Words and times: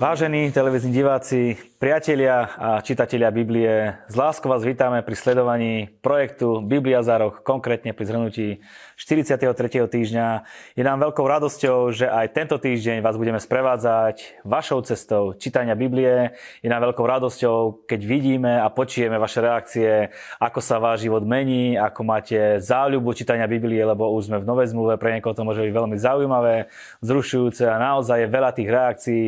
Vážení 0.00 0.52
televízni 0.52 0.92
diváci, 0.92 1.56
priatelia 1.80 2.44
a 2.60 2.84
čitatelia 2.84 3.32
Biblie, 3.32 3.96
z 4.04 4.12
láskou 4.12 4.52
vás 4.52 4.60
vítame 4.60 5.00
pri 5.00 5.16
sledovaní 5.16 5.88
projektu 6.04 6.60
Biblia 6.60 7.00
za 7.00 7.16
rok, 7.16 7.40
konkrétne 7.40 7.96
pri 7.96 8.04
zhrnutí 8.04 8.48
43. 9.00 9.88
týždňa. 9.88 10.26
Je 10.76 10.84
nám 10.84 11.00
veľkou 11.00 11.24
radosťou, 11.24 11.88
že 11.88 12.04
aj 12.04 12.36
tento 12.36 12.60
týždeň 12.60 13.00
vás 13.00 13.16
budeme 13.16 13.40
sprevádzať 13.40 14.44
vašou 14.44 14.84
cestou 14.84 15.32
čítania 15.40 15.72
Biblie. 15.72 16.36
Je 16.60 16.68
nám 16.68 16.84
veľkou 16.84 17.00
radosťou, 17.00 17.88
keď 17.88 18.00
vidíme 18.04 18.60
a 18.60 18.68
počujeme 18.68 19.16
vaše 19.16 19.40
reakcie, 19.40 20.12
ako 20.36 20.60
sa 20.60 20.76
váš 20.76 21.08
život 21.08 21.24
mení, 21.24 21.80
ako 21.80 22.04
máte 22.04 22.60
záľubu 22.60 23.16
čítania 23.16 23.48
Biblie, 23.48 23.80
lebo 23.80 24.12
už 24.12 24.28
sme 24.28 24.36
v 24.36 24.44
novej 24.44 24.68
zmluve, 24.76 25.00
pre 25.00 25.16
niekoho 25.16 25.32
to 25.32 25.48
môže 25.48 25.64
byť 25.64 25.72
veľmi 25.72 25.96
zaujímavé, 25.96 26.68
vzrušujúce 27.00 27.64
a 27.64 27.80
naozaj 27.80 28.28
je 28.28 28.28
veľa 28.28 28.50
tých 28.52 28.68
reakcií, 28.68 29.24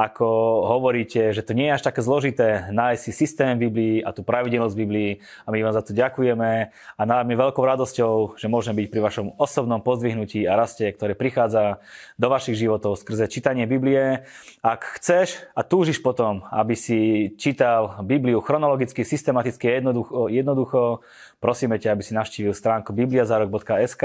ako 0.00 0.24
hovoríte, 0.64 1.36
že 1.36 1.44
to 1.44 1.52
nie 1.52 1.68
je 1.68 1.76
až 1.76 1.89
také 1.90 2.06
zložité 2.06 2.70
nájsť 2.70 3.02
si 3.02 3.10
systém 3.10 3.58
Biblii 3.58 3.98
a 4.06 4.14
tú 4.14 4.22
pravidelnosť 4.22 4.78
Biblii 4.78 5.18
a 5.42 5.50
my 5.50 5.58
vám 5.58 5.74
za 5.74 5.82
to 5.82 5.90
ďakujeme 5.90 6.70
a 6.70 7.02
nám 7.02 7.26
je 7.26 7.34
veľkou 7.34 7.66
radosťou, 7.66 8.38
že 8.38 8.46
môžeme 8.46 8.78
byť 8.78 8.88
pri 8.94 9.00
vašom 9.02 9.26
osobnom 9.42 9.82
pozdvihnutí 9.82 10.46
a 10.46 10.54
raste, 10.54 10.86
ktoré 10.86 11.18
prichádza 11.18 11.82
do 12.14 12.30
vašich 12.30 12.54
životov 12.54 12.94
skrze 12.94 13.26
čítanie 13.26 13.66
Biblie. 13.66 14.22
Ak 14.62 14.86
chceš 15.02 15.42
a 15.58 15.66
túžiš 15.66 15.98
potom, 15.98 16.46
aby 16.54 16.78
si 16.78 17.34
čítal 17.34 17.98
Bibliu 18.06 18.38
chronologicky, 18.38 19.02
systematicky 19.02 19.66
a 19.66 19.82
jednoducho, 19.82 20.30
jednoducho 20.30 21.02
Prosíme 21.40 21.80
ťa, 21.80 21.96
aby 21.96 22.04
si 22.04 22.12
navštívil 22.12 22.52
stránku 22.52 22.92
bibliazarok.sk, 22.92 24.04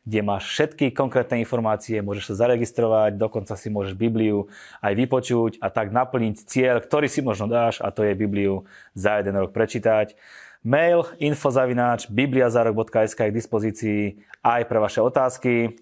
kde 0.00 0.20
máš 0.24 0.48
všetky 0.48 0.96
konkrétne 0.96 1.36
informácie, 1.36 2.00
môžeš 2.00 2.32
sa 2.32 2.48
zaregistrovať, 2.48 3.20
dokonca 3.20 3.52
si 3.52 3.68
môžeš 3.68 4.00
Bibliu 4.00 4.48
aj 4.80 4.96
vypočuť 4.96 5.52
a 5.60 5.68
tak 5.68 5.92
naplniť 5.92 6.40
cieľ, 6.48 6.80
ktorý 6.80 7.12
si 7.12 7.19
možno 7.24 7.46
dáš 7.48 7.80
a 7.80 7.92
to 7.92 8.04
je 8.04 8.18
Bibliu 8.18 8.64
za 8.92 9.20
jeden 9.20 9.36
rok 9.36 9.54
prečítať. 9.54 10.18
Mail 10.60 11.08
infozavináč 11.16 12.12
bibliazarok.sk 12.12 13.16
je 13.16 13.30
k 13.32 13.38
dispozícii 13.38 14.00
aj 14.44 14.68
pre 14.68 14.76
vaše 14.76 15.00
otázky. 15.00 15.80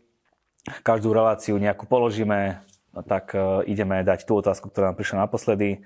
Každú 0.86 1.10
reláciu 1.10 1.58
nejakú 1.58 1.90
položíme, 1.90 2.62
tak 3.10 3.34
e, 3.34 3.66
ideme 3.66 4.06
dať 4.06 4.22
tú 4.22 4.38
otázku, 4.38 4.70
ktorá 4.70 4.94
nám 4.94 4.98
prišla 4.98 5.26
naposledy. 5.26 5.82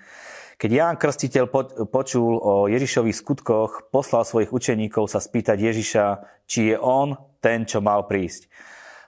Keď 0.60 0.70
Ján 0.70 0.96
Krstiteľ 1.00 1.48
počul 1.88 2.36
o 2.36 2.68
Ježišových 2.68 3.16
skutkoch, 3.16 3.88
poslal 3.88 4.28
svojich 4.28 4.52
učeníkov 4.52 5.08
sa 5.08 5.18
spýtať 5.18 5.58
Ježiša, 5.58 6.04
či 6.44 6.70
je 6.70 6.76
on 6.76 7.16
ten, 7.40 7.64
čo 7.64 7.80
mal 7.80 8.04
prísť. 8.06 8.46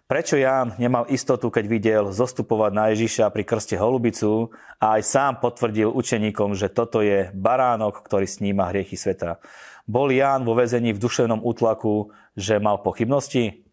Prečo 0.04 0.36
Ján 0.36 0.76
nemal 0.76 1.08
istotu, 1.08 1.48
keď 1.48 1.64
videl 1.64 2.04
zostupovať 2.12 2.72
na 2.76 2.92
Ježiša 2.92 3.32
pri 3.32 3.40
krste 3.40 3.80
holubicu 3.80 4.52
a 4.76 5.00
aj 5.00 5.02
sám 5.02 5.32
potvrdil 5.40 5.88
učeníkom, 5.88 6.52
že 6.52 6.68
toto 6.68 7.00
je 7.00 7.32
baránok, 7.32 8.04
ktorý 8.04 8.28
sníma 8.28 8.68
hriechy 8.68 9.00
sveta? 9.00 9.40
Bol 9.88 10.12
Ján 10.12 10.44
vo 10.44 10.52
väzení 10.52 10.92
v 10.92 11.00
duševnom 11.00 11.40
útlaku, 11.40 12.12
že 12.36 12.60
mal 12.60 12.84
pochybnosti? 12.84 13.64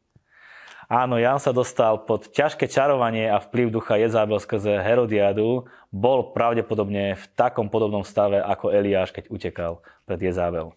Áno, 0.88 1.20
Jan 1.20 1.40
sa 1.40 1.52
dostal 1.52 2.04
pod 2.04 2.32
ťažké 2.32 2.68
čarovanie 2.68 3.28
a 3.28 3.44
vplyv 3.44 3.68
ducha 3.72 4.00
Jezabel 4.00 4.40
skrze 4.40 4.80
Herodiadu. 4.80 5.68
Bol 5.92 6.32
pravdepodobne 6.32 7.20
v 7.20 7.26
takom 7.36 7.68
podobnom 7.68 8.08
stave 8.08 8.40
ako 8.40 8.72
Eliáš, 8.72 9.12
keď 9.12 9.28
utekal 9.32 9.84
pred 10.08 10.20
Jezabel. 10.20 10.76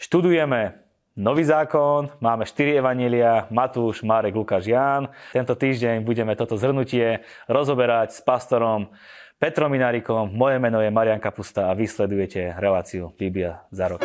Študujeme 0.00 0.83
Nový 1.14 1.46
zákon, 1.46 2.10
máme 2.18 2.42
4 2.42 2.82
evanília, 2.82 3.46
Matúš, 3.46 4.02
Marek, 4.02 4.34
Lukáš, 4.34 4.66
Ján. 4.66 5.14
Tento 5.30 5.54
týždeň 5.54 6.02
budeme 6.02 6.34
toto 6.34 6.58
zhrnutie 6.58 7.22
rozoberať 7.46 8.18
s 8.18 8.18
pastorom 8.18 8.90
Petrom 9.38 9.70
Minárikom. 9.70 10.34
Moje 10.34 10.58
meno 10.58 10.82
je 10.82 10.90
Marian 10.90 11.22
Kapusta 11.22 11.70
a 11.70 11.78
vysledujete 11.78 12.58
reláciu 12.58 13.14
Biblia 13.14 13.62
za 13.70 13.94
rok. 13.94 14.02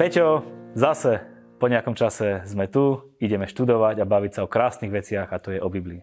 Peťo, 0.00 0.48
zase 0.72 1.20
po 1.60 1.68
nejakom 1.68 1.92
čase 1.92 2.40
sme 2.48 2.72
tu, 2.72 3.12
ideme 3.20 3.44
študovať 3.44 4.00
a 4.00 4.08
baviť 4.08 4.32
sa 4.32 4.40
o 4.48 4.48
krásnych 4.48 4.96
veciach 4.96 5.28
a 5.28 5.36
to 5.36 5.52
je 5.52 5.60
o 5.60 5.68
Biblii. 5.68 6.00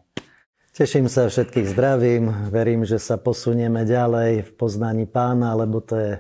Teším 0.70 1.10
sa, 1.10 1.26
všetkých 1.26 1.74
zdravím. 1.74 2.30
Verím, 2.54 2.86
že 2.86 3.02
sa 3.02 3.18
posunieme 3.18 3.90
ďalej 3.90 4.46
v 4.46 4.52
poznaní 4.54 5.10
pána, 5.10 5.58
lebo 5.58 5.82
to 5.82 5.98
je 5.98 6.14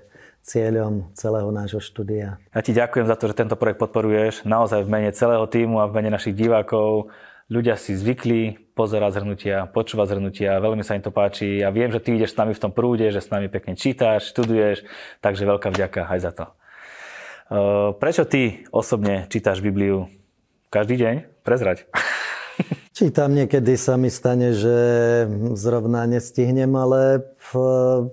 cieľom 0.47 1.12
celého 1.12 1.52
nášho 1.52 1.84
štúdia. 1.84 2.40
Ja 2.56 2.63
ti 2.63 2.72
ďakujem 2.72 3.06
za 3.12 3.19
to, 3.19 3.28
že 3.28 3.35
tento 3.35 3.59
projekt 3.59 3.84
podporuješ. 3.84 4.47
Naozaj 4.47 4.88
v 4.88 4.90
mene 4.90 5.12
celého 5.12 5.44
týmu 5.44 5.84
a 5.84 5.91
v 5.91 6.00
mene 6.00 6.16
našich 6.16 6.40
divákov. 6.40 7.12
Ľudia 7.52 7.75
si 7.75 7.96
zvykli 7.96 8.72
pozerať 8.72 9.19
zhrnutia, 9.19 9.68
počúvať 9.68 10.16
zhrnutia, 10.16 10.59
veľmi 10.63 10.84
sa 10.84 10.96
im 10.96 11.03
to 11.03 11.12
páči. 11.12 11.63
Ja 11.63 11.72
viem, 11.72 11.91
že 11.91 12.00
ty 12.00 12.16
ideš 12.16 12.35
s 12.35 12.40
nami 12.40 12.56
v 12.56 12.63
tom 12.63 12.72
prúde, 12.72 13.08
že 13.12 13.24
s 13.24 13.31
nami 13.31 13.52
pekne 13.52 13.75
čítaš, 13.75 14.31
študuješ, 14.31 14.88
takže 15.19 15.47
veľká 15.47 15.72
vďaka 15.72 16.08
aj 16.08 16.19
za 16.19 16.31
to. 16.31 16.46
Eh, 17.47 17.96
prečo 17.96 18.28
ty 18.28 18.68
osobne 18.75 19.28
čítaš 19.31 19.64
Bibliu 19.64 20.12
každý 20.68 21.00
deň? 21.00 21.16
Prezrať. 21.47 21.88
Čítam 22.97 23.38
niekedy 23.38 23.78
sa 23.78 23.94
mi 23.94 24.09
stane, 24.09 24.58
že 24.58 24.74
zrovna 25.53 26.09
nestihnem, 26.09 26.74
ale 26.74 27.30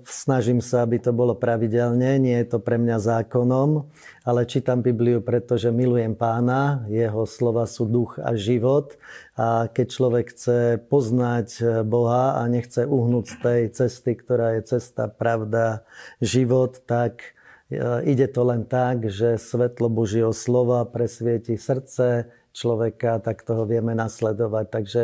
snažím 0.05 0.61
sa, 0.61 0.85
aby 0.85 1.01
to 1.01 1.09
bolo 1.09 1.33
pravidelne. 1.33 2.21
Nie 2.21 2.45
je 2.45 2.53
to 2.53 2.57
pre 2.61 2.77
mňa 2.77 3.01
zákonom, 3.01 3.89
ale 4.21 4.45
čítam 4.45 4.85
Bibliu, 4.85 5.25
pretože 5.25 5.73
milujem 5.73 6.13
pána, 6.13 6.85
jeho 6.85 7.25
slova 7.25 7.65
sú 7.65 7.89
duch 7.89 8.21
a 8.21 8.37
život. 8.37 8.93
A 9.33 9.73
keď 9.73 9.87
človek 9.89 10.25
chce 10.37 10.77
poznať 10.85 11.81
Boha 11.81 12.37
a 12.37 12.45
nechce 12.45 12.85
uhnúť 12.85 13.25
z 13.25 13.35
tej 13.41 13.61
cesty, 13.73 14.13
ktorá 14.13 14.53
je 14.61 14.77
cesta, 14.77 15.09
pravda, 15.09 15.81
život, 16.21 16.77
tak 16.85 17.33
Ide 18.05 18.29
to 18.29 18.45
len 18.45 18.61
tak, 18.61 19.09
že 19.09 19.41
svetlo 19.41 19.89
Božieho 19.89 20.29
slova 20.37 20.85
presvieti 20.85 21.57
srdce 21.57 22.29
človeka, 22.55 23.19
tak 23.19 23.43
toho 23.43 23.67
vieme 23.67 23.91
nasledovať. 23.91 24.65
Takže 24.71 25.03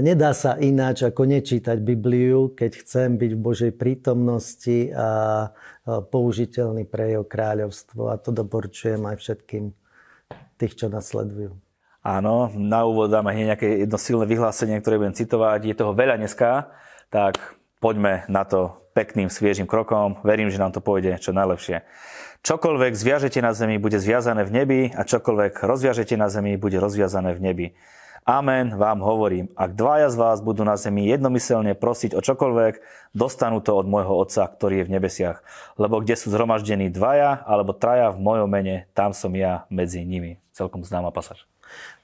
nedá 0.00 0.32
sa 0.32 0.56
ináč 0.56 1.04
ako 1.04 1.28
nečítať 1.28 1.76
Bibliu, 1.84 2.56
keď 2.56 2.80
chcem 2.80 3.20
byť 3.20 3.30
v 3.36 3.44
Božej 3.44 3.72
prítomnosti 3.76 4.88
a 4.96 5.08
použiteľný 5.84 6.88
pre 6.88 7.12
jeho 7.12 7.28
kráľovstvo. 7.28 8.08
A 8.08 8.16
to 8.16 8.32
doporučujem 8.32 9.04
aj 9.04 9.20
všetkým 9.20 9.76
tých, 10.56 10.74
čo 10.80 10.88
nasledujú. 10.88 11.52
Áno, 12.04 12.52
na 12.52 12.84
úvod 12.84 13.08
dáme 13.08 13.32
nejaké 13.32 13.84
jedno 13.84 13.96
silné 13.96 14.28
vyhlásenie, 14.28 14.76
ktoré 14.80 15.00
budem 15.00 15.16
citovať. 15.16 15.60
Je 15.64 15.76
toho 15.76 15.96
veľa 15.96 16.20
dneska, 16.20 16.68
tak 17.08 17.40
poďme 17.80 18.28
na 18.28 18.44
to 18.44 18.76
pekným, 18.92 19.32
sviežým 19.32 19.64
krokom. 19.64 20.20
Verím, 20.20 20.52
že 20.52 20.60
nám 20.60 20.76
to 20.76 20.84
pôjde 20.84 21.16
čo 21.16 21.32
najlepšie. 21.32 21.80
Čokoľvek 22.44 22.92
zviažete 22.92 23.40
na 23.40 23.56
zemi, 23.56 23.80
bude 23.80 23.96
zviazané 23.96 24.44
v 24.44 24.52
nebi 24.52 24.80
a 24.92 25.08
čokoľvek 25.08 25.64
rozviažete 25.64 26.12
na 26.20 26.28
zemi, 26.28 26.60
bude 26.60 26.76
rozviazané 26.76 27.32
v 27.32 27.40
nebi. 27.40 27.66
Amen, 28.28 28.76
vám 28.76 29.00
hovorím, 29.00 29.48
ak 29.56 29.72
dvaja 29.72 30.12
z 30.12 30.16
vás 30.20 30.44
budú 30.44 30.60
na 30.60 30.76
zemi 30.76 31.08
jednomyselne 31.08 31.72
prosiť 31.72 32.12
o 32.12 32.20
čokoľvek, 32.20 32.84
dostanú 33.16 33.64
to 33.64 33.72
od 33.72 33.88
môjho 33.88 34.12
Otca, 34.12 34.44
ktorý 34.44 34.84
je 34.84 34.86
v 34.88 34.92
nebesiach. 34.92 35.40
Lebo 35.80 36.04
kde 36.04 36.20
sú 36.20 36.28
zhromaždení 36.28 36.92
dvaja 36.92 37.40
alebo 37.48 37.72
traja 37.72 38.12
v 38.12 38.20
mojom 38.20 38.48
mene, 38.52 38.92
tam 38.92 39.16
som 39.16 39.32
ja 39.32 39.64
medzi 39.72 40.04
nimi. 40.04 40.36
Celkom 40.52 40.84
známa 40.84 41.16
pasáž. 41.16 41.48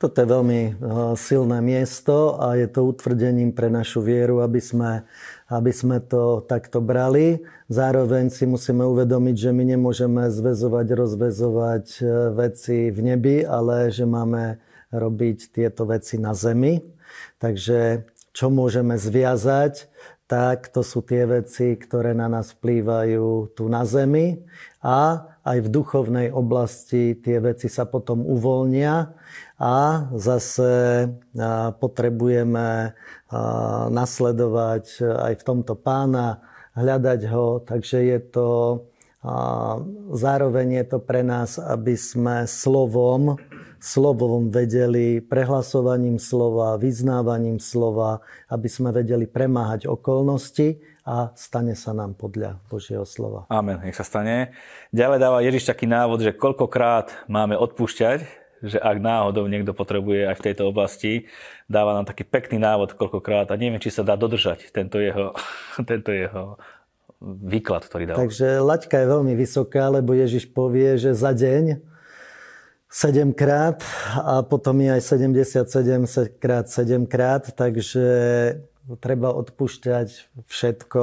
Toto 0.01 0.17
je 0.17 0.27
veľmi 0.27 0.61
eh, 0.61 0.75
silné 1.21 1.59
miesto 1.61 2.41
a 2.41 2.57
je 2.57 2.65
to 2.65 2.89
utvrdením 2.89 3.53
pre 3.53 3.69
našu 3.69 4.01
vieru, 4.01 4.41
aby 4.41 4.61
sme 4.61 5.05
aby 5.51 5.75
sme 5.75 5.99
to 5.99 6.47
takto 6.47 6.79
brali. 6.79 7.43
Zároveň 7.67 8.31
si 8.31 8.47
musíme 8.47 8.87
uvedomiť, 8.87 9.37
že 9.37 9.51
my 9.51 9.65
nemôžeme 9.75 10.31
zväzovať, 10.31 10.87
rozvezovať 10.95 11.87
e, 11.99 12.03
veci 12.33 12.95
v 12.95 12.99
nebi, 13.03 13.43
ale 13.43 13.91
že 13.91 14.07
máme 14.07 14.63
robiť 14.95 15.51
tieto 15.51 15.91
veci 15.91 16.23
na 16.23 16.39
zemi. 16.39 16.79
Takže 17.43 18.07
čo 18.31 18.47
môžeme 18.47 18.95
zviazať, 18.95 19.91
tak 20.31 20.71
to 20.71 20.87
sú 20.87 21.03
tie 21.03 21.27
veci, 21.27 21.75
ktoré 21.75 22.15
na 22.15 22.31
nás 22.31 22.55
vplývajú 22.55 23.51
tu 23.59 23.67
na 23.67 23.83
zemi 23.83 24.39
a 24.79 25.27
aj 25.43 25.59
v 25.67 25.73
duchovnej 25.75 26.29
oblasti 26.31 27.19
tie 27.19 27.43
veci 27.43 27.67
sa 27.67 27.83
potom 27.83 28.23
uvoľnia 28.23 29.11
a 29.59 30.07
zase 30.15 31.05
potrebujeme 31.83 32.95
nasledovať 33.91 35.03
aj 35.03 35.35
v 35.39 35.47
tomto 35.47 35.79
pána, 35.79 36.43
hľadať 36.75 37.21
ho, 37.31 37.63
takže 37.63 37.99
je 38.03 38.19
to 38.31 38.49
zároveň 40.17 40.81
je 40.81 40.85
to 40.97 40.99
pre 40.99 41.21
nás, 41.21 41.61
aby 41.61 41.93
sme 41.93 42.49
slovom, 42.49 43.37
slovom 43.77 44.49
vedeli, 44.49 45.21
prehlasovaním 45.21 46.17
slova, 46.17 46.81
vyznávaním 46.81 47.61
slova, 47.61 48.25
aby 48.49 48.69
sme 48.69 48.97
vedeli 48.97 49.29
premáhať 49.29 49.93
okolnosti 49.93 50.81
a 51.05 51.37
stane 51.37 51.77
sa 51.77 51.93
nám 51.93 52.17
podľa 52.17 52.65
Božieho 52.73 53.05
slova. 53.05 53.45
Amen, 53.53 53.81
nech 53.85 53.97
sa 53.97 54.05
stane. 54.05 54.57
Ďalej 54.89 55.19
dáva 55.21 55.45
Ježiš 55.45 55.69
taký 55.69 55.85
návod, 55.85 56.25
že 56.25 56.33
koľkokrát 56.33 57.29
máme 57.29 57.61
odpúšťať 57.61 58.40
že 58.61 58.77
ak 58.77 59.01
náhodou 59.01 59.49
niekto 59.49 59.73
potrebuje 59.73 60.29
aj 60.29 60.37
v 60.37 60.45
tejto 60.51 60.69
oblasti, 60.69 61.27
dáva 61.65 61.97
nám 61.97 62.05
taký 62.05 62.29
pekný 62.29 62.61
návod 62.61 62.97
koľkokrát 62.97 63.49
a 63.49 63.57
neviem, 63.57 63.81
či 63.81 63.89
sa 63.93 64.05
dá 64.05 64.15
dodržať 64.21 64.69
tento 64.71 65.01
jeho, 65.01 65.33
tento 65.91 66.13
jeho 66.13 66.61
výklad, 67.21 67.85
ktorý 67.85 68.05
dal. 68.09 68.17
Takže 68.17 68.65
laťka 68.65 68.97
je 68.97 69.07
veľmi 69.07 69.33
vysoká, 69.37 69.93
lebo 69.93 70.17
Ježiš 70.17 70.49
povie, 70.53 70.97
že 70.97 71.13
za 71.13 71.37
deň 71.37 71.85
7 72.91 73.39
krát 73.39 73.85
a 74.19 74.43
potom 74.43 74.75
je 74.83 74.91
aj 74.99 75.03
77 75.05 76.41
krát 76.43 76.67
7 76.67 77.07
krát, 77.07 77.47
takže 77.55 78.07
treba 78.99 79.31
odpúšťať 79.31 80.09
všetko. 80.51 81.03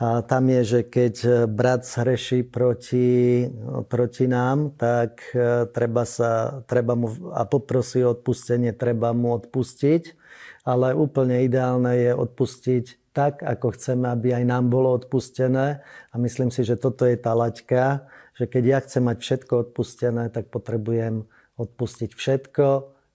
A 0.00 0.24
tam 0.24 0.48
je, 0.48 0.64
že 0.64 0.80
keď 0.88 1.44
brat 1.44 1.84
zhreší 1.84 2.48
proti, 2.48 3.44
proti 3.84 4.24
nám, 4.24 4.72
tak 4.80 5.20
e, 5.36 5.68
treba, 5.68 6.08
sa, 6.08 6.64
treba 6.64 6.96
mu, 6.96 7.12
a 7.36 7.44
poprosí 7.44 8.00
o 8.00 8.16
odpustenie, 8.16 8.72
treba 8.72 9.12
mu 9.12 9.36
odpustiť. 9.36 10.16
Ale 10.64 10.96
úplne 10.96 11.44
ideálne 11.44 12.00
je 12.00 12.12
odpustiť 12.16 13.12
tak, 13.12 13.44
ako 13.44 13.76
chceme, 13.76 14.08
aby 14.08 14.40
aj 14.40 14.44
nám 14.48 14.72
bolo 14.72 14.96
odpustené. 14.96 15.84
A 15.84 16.14
myslím 16.16 16.48
si, 16.48 16.64
že 16.64 16.80
toto 16.80 17.04
je 17.04 17.20
tá 17.20 17.36
laťka, 17.36 18.08
že 18.40 18.48
keď 18.48 18.64
ja 18.64 18.78
chcem 18.80 19.04
mať 19.04 19.20
všetko 19.20 19.52
odpustené, 19.68 20.32
tak 20.32 20.48
potrebujem 20.48 21.28
odpustiť 21.60 22.16
všetko, 22.16 22.66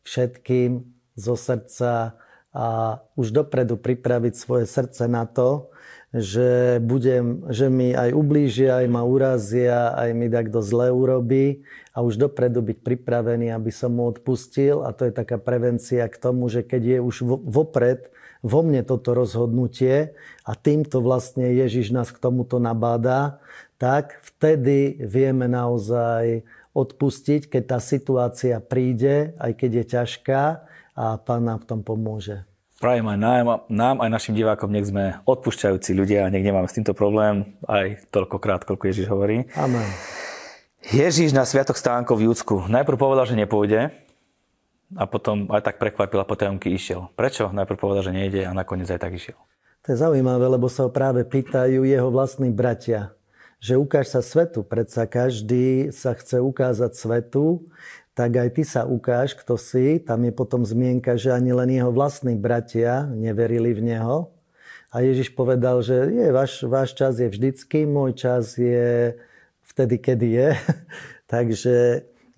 všetkým, 0.06 0.86
zo 1.16 1.34
srdca 1.40 2.20
a 2.56 2.68
už 3.16 3.31
dopredu 3.31 3.80
pripraviť 3.80 4.34
svoje 4.36 4.68
srdce 4.68 5.08
na 5.08 5.24
to, 5.26 5.72
že, 6.16 6.80
budem, 6.80 7.44
že 7.52 7.68
mi 7.68 7.92
aj 7.92 8.16
ublížia, 8.16 8.80
aj 8.80 8.88
ma 8.88 9.04
urazia, 9.04 9.92
aj 10.00 10.10
mi 10.16 10.32
kto 10.32 10.64
zle 10.64 10.88
urobí 10.88 11.68
a 11.92 12.00
už 12.00 12.16
dopredu 12.16 12.64
byť 12.64 12.78
pripravený, 12.80 13.52
aby 13.52 13.68
som 13.68 14.00
mu 14.00 14.08
odpustil. 14.08 14.88
A 14.88 14.96
to 14.96 15.12
je 15.12 15.12
taká 15.12 15.36
prevencia 15.36 16.08
k 16.08 16.16
tomu, 16.16 16.48
že 16.48 16.64
keď 16.64 16.82
je 16.88 17.00
už 17.04 17.16
vopred 17.44 18.08
vo 18.40 18.64
mne 18.64 18.88
toto 18.88 19.12
rozhodnutie 19.12 20.16
a 20.48 20.52
týmto 20.56 21.04
vlastne 21.04 21.52
Ježiš 21.52 21.92
nás 21.92 22.08
k 22.16 22.22
tomuto 22.24 22.64
nabáda, 22.64 23.44
tak 23.76 24.24
vtedy 24.24 24.96
vieme 25.04 25.52
naozaj 25.52 26.48
odpustiť, 26.72 27.52
keď 27.52 27.64
tá 27.76 27.80
situácia 27.84 28.56
príde, 28.64 29.36
aj 29.36 29.52
keď 29.52 29.72
je 29.72 29.86
ťažká 30.00 30.42
a 30.96 31.20
Pán 31.20 31.44
nám 31.44 31.64
v 31.64 31.68
tom 31.68 31.82
pomôže. 31.84 32.55
Prajem 32.75 33.07
aj 33.07 33.19
nám, 33.19 33.45
nám, 33.72 33.95
aj 34.04 34.10
našim 34.12 34.36
divákom, 34.36 34.68
nech 34.68 34.92
sme 34.92 35.24
odpúšťajúci 35.24 35.95
ľudia 35.95 36.27
a 36.27 36.31
nech 36.31 36.44
nemáme 36.44 36.68
s 36.68 36.75
týmto 36.75 36.92
problém 36.92 37.56
aj 37.72 38.04
toľkokrát, 38.12 38.68
koľko 38.68 38.92
Ježiš 38.92 39.07
hovorí. 39.07 39.48
Amen. 39.56 39.88
Ježiš 40.92 41.31
na 41.31 41.48
Sviatok 41.48 41.80
stánkov 41.80 42.19
v 42.19 42.27
Júdsku 42.27 42.68
najprv 42.68 43.00
povedal, 43.00 43.25
že 43.31 43.39
nepôjde 43.39 43.95
a 44.92 45.04
potom 45.07 45.48
aj 45.56 45.72
tak 45.72 45.75
prekvapil 45.80 46.19
a 46.19 46.27
potajomky 46.27 46.68
išiel. 46.75 47.10
Prečo? 47.16 47.48
Najprv 47.50 47.80
povedal, 47.80 48.04
že 48.06 48.13
nejde 48.13 48.44
a 48.44 48.51
nakoniec 48.51 48.92
aj 48.92 49.01
tak 49.01 49.16
išiel. 49.16 49.39
To 49.88 49.95
je 49.95 49.98
zaujímavé, 49.98 50.45
lebo 50.45 50.68
sa 50.68 50.83
ho 50.83 50.92
práve 50.92 51.24
pýtajú 51.24 51.88
jeho 51.88 52.10
vlastní 52.12 52.51
bratia, 52.51 53.16
že 53.63 53.80
ukáž 53.80 54.12
sa 54.12 54.21
svetu. 54.21 54.68
Predsa 54.68 55.07
každý 55.07 55.95
sa 55.95 56.12
chce 56.12 56.44
ukázať 56.44 56.92
svetu 56.92 57.66
tak 58.16 58.32
aj 58.40 58.50
ty 58.56 58.64
sa 58.64 58.88
ukáž, 58.88 59.36
kto 59.36 59.60
si. 59.60 60.00
Tam 60.00 60.24
je 60.24 60.32
potom 60.32 60.64
zmienka, 60.64 61.20
že 61.20 61.36
ani 61.36 61.52
len 61.52 61.68
jeho 61.68 61.92
vlastní 61.92 62.40
bratia 62.40 63.04
neverili 63.12 63.76
v 63.76 63.92
neho. 63.92 64.32
A 64.96 65.04
Ježiš 65.04 65.36
povedal, 65.36 65.84
že 65.84 66.08
je, 66.08 66.32
váš, 66.32 66.64
váš 66.64 66.96
čas 66.96 67.20
je 67.20 67.28
vždycky, 67.28 67.84
môj 67.84 68.16
čas 68.16 68.56
je 68.56 69.20
vtedy, 69.68 70.00
kedy 70.00 70.28
je. 70.32 70.50
Takže 71.36 71.76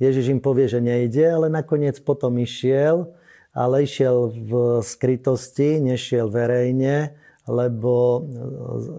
Ježiš 0.01 0.33
im 0.33 0.41
povie, 0.41 0.65
že 0.65 0.81
nejde, 0.81 1.29
ale 1.29 1.53
nakoniec 1.53 2.01
potom 2.01 2.41
išiel, 2.41 3.13
ale 3.53 3.85
išiel 3.85 4.33
v 4.33 4.51
skrytosti, 4.81 5.77
nešiel 5.77 6.33
verejne, 6.33 7.13
lebo 7.45 8.25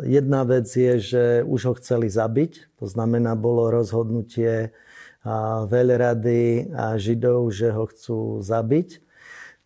jedna 0.07 0.47
vec 0.47 0.71
je, 0.71 0.95
že 0.99 1.25
už 1.43 1.61
ho 1.67 1.75
chceli 1.83 2.07
zabiť, 2.07 2.79
to 2.79 2.87
znamená, 2.87 3.35
bolo 3.35 3.75
rozhodnutie 3.75 4.71
veľrady 5.67 6.73
a 6.73 6.95
Židov, 6.95 7.51
že 7.51 7.75
ho 7.75 7.85
chcú 7.91 8.41
zabiť. 8.45 9.03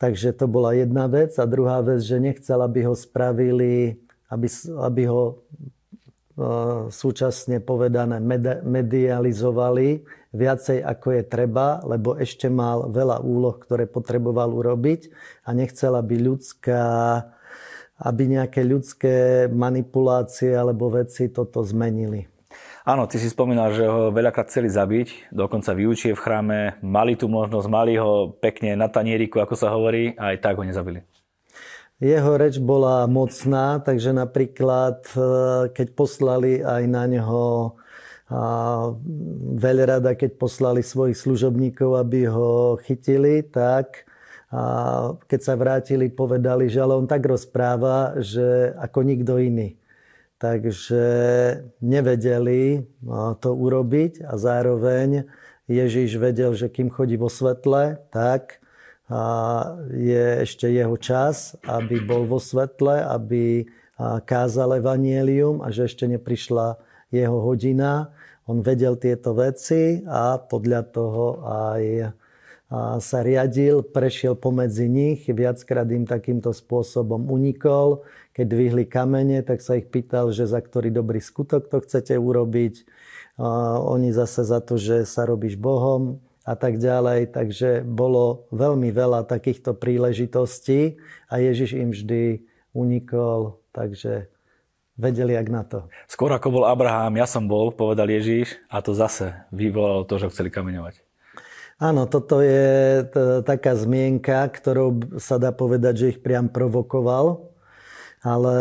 Takže 0.01 0.35
to 0.35 0.51
bola 0.51 0.75
jedna 0.75 1.07
vec. 1.07 1.37
A 1.39 1.47
druhá 1.47 1.79
vec, 1.85 2.03
že 2.03 2.19
nechcel, 2.19 2.59
aby 2.59 2.89
ho 2.89 2.95
spravili, 2.99 4.03
aby, 4.27 4.49
aby 4.83 5.03
ho 5.07 5.25
e, 5.31 5.35
súčasne 6.91 7.63
povedané 7.63 8.19
medializovali 8.67 10.03
viacej 10.33 10.81
ako 10.81 11.07
je 11.21 11.23
treba, 11.29 11.85
lebo 11.85 12.17
ešte 12.17 12.49
mal 12.49 12.89
veľa 12.89 13.21
úloh, 13.21 13.55
ktoré 13.61 13.85
potreboval 13.85 14.51
urobiť 14.57 15.13
a 15.45 15.53
nechcel, 15.53 15.93
aby 15.95 16.19
ľudská 16.19 16.83
aby 18.03 18.35
nejaké 18.35 18.67
ľudské 18.67 19.47
manipulácie 19.47 20.51
alebo 20.51 20.91
veci 20.91 21.31
toto 21.31 21.63
zmenili. 21.63 22.32
Áno, 22.83 23.07
ty 23.07 23.23
si 23.23 23.31
spomínal, 23.31 23.71
že 23.79 23.87
ho 23.87 24.11
veľakrát 24.11 24.51
chceli 24.51 24.67
zabiť, 24.67 25.31
dokonca 25.31 25.71
vyučie 25.71 26.19
v 26.19 26.23
chráme, 26.23 26.59
mali 26.83 27.15
tu 27.15 27.31
možnosť, 27.31 27.67
mali 27.71 27.95
ho 27.95 28.35
pekne 28.35 28.75
na 28.75 28.91
tanieriku, 28.91 29.39
ako 29.39 29.55
sa 29.55 29.71
hovorí, 29.71 30.19
a 30.19 30.35
aj 30.35 30.43
tak 30.43 30.59
ho 30.59 30.67
nezabili. 30.67 31.07
Jeho 32.03 32.35
reč 32.35 32.59
bola 32.59 33.07
mocná, 33.07 33.79
takže 33.79 34.11
napríklad, 34.11 35.07
e, 35.15 35.19
keď 35.71 35.87
poslali 35.95 36.59
aj 36.59 36.83
na 36.91 37.07
neho 37.07 37.79
veľrada, 39.61 40.17
keď 40.17 40.41
poslali 40.41 40.81
svojich 40.81 41.21
služobníkov, 41.21 42.01
aby 42.01 42.33
ho 42.33 42.81
chytili, 42.81 43.45
tak 43.45 44.09
keď 45.29 45.41
sa 45.41 45.57
vrátili, 45.57 46.13
povedali, 46.13 46.69
že 46.69 46.81
ale 46.81 46.97
on 46.97 47.09
tak 47.09 47.25
rozpráva, 47.25 48.21
že 48.21 48.77
ako 48.77 48.99
nikto 49.05 49.41
iný. 49.41 49.81
Takže 50.43 51.07
nevedeli 51.79 52.83
to 53.39 53.51
urobiť 53.55 54.27
a 54.27 54.35
zároveň 54.35 55.31
Ježiš 55.71 56.19
vedel, 56.19 56.59
že 56.59 56.67
kým 56.67 56.91
chodí 56.91 57.15
vo 57.15 57.31
svetle, 57.31 58.03
tak 58.11 58.59
je 59.95 60.43
ešte 60.43 60.67
jeho 60.67 60.99
čas, 60.99 61.55
aby 61.63 62.03
bol 62.03 62.27
vo 62.27 62.43
svetle, 62.43 63.07
aby 63.07 63.71
kázal 64.27 64.83
evanielium 64.83 65.63
a 65.63 65.71
že 65.71 65.87
ešte 65.87 66.11
neprišla 66.11 66.75
jeho 67.15 67.39
hodina. 67.39 68.11
On 68.51 68.59
vedel 68.67 68.99
tieto 68.99 69.39
veci 69.39 70.03
a 70.03 70.43
podľa 70.43 70.83
toho 70.91 71.39
aj 71.47 71.83
sa 72.99 73.21
riadil, 73.21 73.85
prešiel 73.85 74.33
pomedzi 74.33 74.89
nich, 74.89 75.29
viackrát 75.29 75.85
im 75.93 76.09
takýmto 76.09 76.57
spôsobom 76.57 77.29
unikol. 77.29 78.01
Keď 78.33 78.47
dvihli 78.49 78.89
kamene, 78.89 79.45
tak 79.45 79.61
sa 79.61 79.77
ich 79.77 79.93
pýtal, 79.93 80.33
že 80.33 80.49
za 80.49 80.57
ktorý 80.57 80.89
dobrý 80.89 81.21
skutok 81.21 81.69
to 81.69 81.85
chcete 81.85 82.17
urobiť. 82.17 82.89
Oni 83.85 84.09
zase 84.17 84.49
za 84.49 84.65
to, 84.65 84.81
že 84.81 85.05
sa 85.05 85.29
robíš 85.29 85.61
Bohom 85.61 86.25
a 86.49 86.57
tak 86.57 86.81
ďalej. 86.81 87.37
Takže 87.37 87.85
bolo 87.85 88.49
veľmi 88.57 88.89
veľa 88.89 89.29
takýchto 89.29 89.77
príležitostí 89.77 90.97
a 91.29 91.45
Ježiš 91.45 91.77
im 91.77 91.93
vždy 91.93 92.49
unikol, 92.73 93.61
takže 93.77 94.33
vedeli 94.97 95.37
jak 95.37 95.49
na 95.53 95.61
to. 95.69 95.93
Skôr 96.09 96.33
ako 96.33 96.49
bol 96.49 96.65
Abraham, 96.65 97.21
ja 97.21 97.29
som 97.29 97.45
bol, 97.45 97.69
povedal 97.69 98.09
Ježiš 98.09 98.57
a 98.73 98.81
to 98.81 98.97
zase 98.97 99.37
vyvolalo 99.53 100.09
to, 100.09 100.17
že 100.17 100.33
chceli 100.33 100.49
kameňovať. 100.49 101.05
Áno, 101.81 102.09
toto 102.09 102.41
je 102.41 103.05
t- 103.09 103.41
taká 103.45 103.77
zmienka, 103.77 104.49
ktorou 104.49 105.21
sa 105.21 105.37
dá 105.41 105.53
povedať, 105.53 105.95
že 105.97 106.11
ich 106.17 106.21
priam 106.21 106.49
provokoval. 106.51 107.53
Ale 108.23 108.57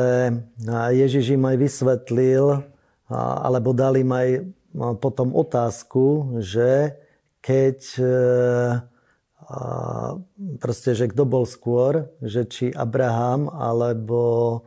Ježiš 0.90 1.38
im 1.38 1.46
aj 1.46 1.58
vysvetlil, 1.62 2.66
alebo 3.14 3.78
dal 3.78 3.94
im 4.00 4.10
aj 4.10 4.30
potom 4.98 5.38
otázku, 5.38 6.40
že 6.42 6.98
keď 7.46 7.80
e, 8.00 8.14
proste, 10.58 10.96
že 10.96 11.12
kto 11.12 11.24
bol 11.28 11.46
skôr, 11.46 12.10
že 12.24 12.48
či 12.48 12.66
Abraham 12.72 13.52
alebo 13.52 14.64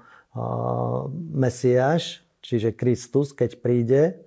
Mesiáš, 1.31 2.27
čiže 2.43 2.75
Kristus, 2.75 3.31
keď 3.31 3.51
príde, 3.63 4.24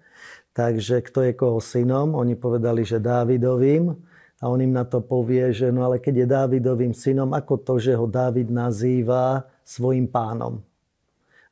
takže 0.58 1.06
kto 1.06 1.22
je 1.30 1.38
koho 1.38 1.62
synom, 1.62 2.18
oni 2.18 2.34
povedali, 2.34 2.82
že 2.82 2.98
Dávidovým. 2.98 3.94
A 4.38 4.50
on 4.50 4.62
im 4.62 4.74
na 4.74 4.86
to 4.86 5.02
povie, 5.02 5.50
že 5.54 5.70
no 5.70 5.86
ale 5.86 6.02
keď 6.02 6.26
je 6.26 6.28
Dávidovým 6.34 6.94
synom, 6.98 7.30
ako 7.34 7.62
to, 7.62 7.74
že 7.78 7.94
ho 7.94 8.10
Dávid 8.10 8.50
nazýva 8.50 9.46
svojim 9.62 10.10
pánom. 10.10 10.62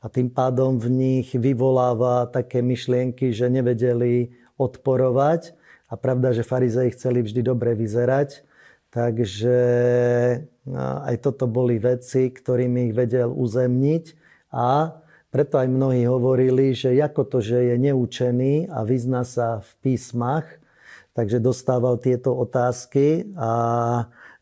A 0.02 0.10
tým 0.10 0.30
pádom 0.30 0.78
v 0.78 0.90
nich 0.94 1.34
vyvoláva 1.34 2.30
také 2.30 2.62
myšlienky, 2.62 3.34
že 3.34 3.50
nevedeli 3.50 4.30
odporovať. 4.54 5.58
A 5.90 5.98
pravda, 5.98 6.30
že 6.30 6.46
farizei 6.46 6.94
chceli 6.94 7.26
vždy 7.26 7.42
dobre 7.42 7.74
vyzerať. 7.74 8.46
Takže 8.94 9.60
aj 11.10 11.16
toto 11.26 11.50
boli 11.50 11.82
veci, 11.82 12.30
ktorými 12.30 12.90
ich 12.90 12.94
vedel 12.94 13.34
uzemniť. 13.34 14.06
A 14.54 15.02
preto 15.36 15.60
aj 15.60 15.68
mnohí 15.68 16.08
hovorili, 16.08 16.72
že 16.72 16.96
ako 16.96 17.28
to, 17.28 17.44
že 17.44 17.60
je 17.60 17.76
neučený 17.76 18.72
a 18.72 18.88
vyzná 18.88 19.28
sa 19.28 19.60
v 19.60 19.70
písmach, 19.84 20.48
takže 21.12 21.44
dostával 21.44 22.00
tieto 22.00 22.32
otázky 22.32 23.36
a 23.36 23.52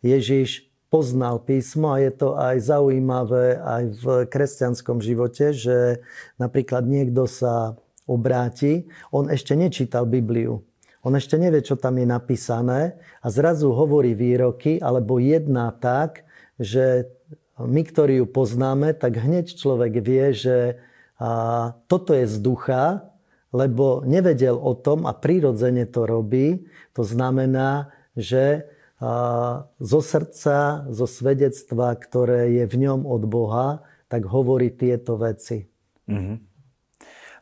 Ježiš 0.05 0.69
poznal 0.93 1.41
písmo 1.41 1.97
a 1.97 1.97
je 1.97 2.13
to 2.13 2.37
aj 2.37 2.69
zaujímavé 2.69 3.57
aj 3.57 3.83
v 3.89 4.05
kresťanskom 4.29 5.01
živote, 5.01 5.49
že 5.49 6.05
napríklad 6.37 6.85
niekto 6.85 7.25
sa 7.25 7.73
obráti, 8.05 8.85
on 9.09 9.33
ešte 9.33 9.57
nečítal 9.57 10.05
Bibliu. 10.05 10.61
On 11.01 11.17
ešte 11.17 11.41
nevie, 11.41 11.65
čo 11.65 11.73
tam 11.73 11.97
je 11.97 12.05
napísané 12.05 13.01
a 13.17 13.33
zrazu 13.33 13.73
hovorí 13.73 14.13
výroky 14.13 14.77
alebo 14.77 15.17
jedná 15.17 15.73
tak, 15.73 16.21
že 16.61 17.09
my, 17.61 17.81
ktorí 17.85 18.23
ju 18.23 18.27
poznáme, 18.29 18.97
tak 18.97 19.21
hneď 19.21 19.53
človek 19.53 20.01
vie, 20.01 20.33
že 20.33 20.57
toto 21.85 22.11
je 22.17 22.25
z 22.25 22.37
ducha, 22.41 23.13
lebo 23.53 24.01
nevedel 24.01 24.57
o 24.57 24.73
tom 24.73 25.05
a 25.05 25.13
prirodzene 25.13 25.85
to 25.85 26.09
robí. 26.09 26.65
To 26.97 27.05
znamená, 27.05 27.93
že 28.17 28.65
zo 29.77 29.99
srdca, 30.01 30.87
zo 30.89 31.05
svedectva, 31.05 31.93
ktoré 31.99 32.57
je 32.57 32.65
v 32.65 32.75
ňom 32.87 33.05
od 33.05 33.23
Boha, 33.29 33.83
tak 34.09 34.25
hovorí 34.25 34.73
tieto 34.73 35.19
veci. 35.19 35.69
Mm-hmm. 36.09 36.37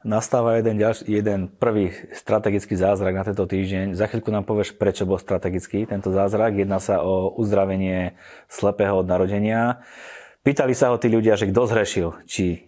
Nastáva 0.01 0.57
jeden, 0.57 0.81
ďalší, 0.81 1.05
jeden 1.05 1.45
prvý 1.45 1.93
strategický 2.09 2.73
zázrak 2.73 3.13
na 3.13 3.21
tento 3.21 3.45
týždeň. 3.45 3.93
Za 3.93 4.09
chvíľku 4.09 4.33
nám 4.33 4.49
povieš, 4.49 4.73
prečo 4.73 5.05
bol 5.05 5.21
strategický 5.21 5.85
tento 5.85 6.09
zázrak. 6.09 6.57
Jedná 6.57 6.81
sa 6.81 7.05
o 7.05 7.29
uzdravenie 7.37 8.17
slepého 8.49 8.97
od 8.97 9.05
narodenia. 9.05 9.85
Pýtali 10.41 10.73
sa 10.73 10.89
ho 10.89 10.97
tí 10.97 11.05
ľudia, 11.05 11.37
že 11.37 11.53
kto 11.53 11.69
zhrešil. 11.69 12.17
Či 12.25 12.65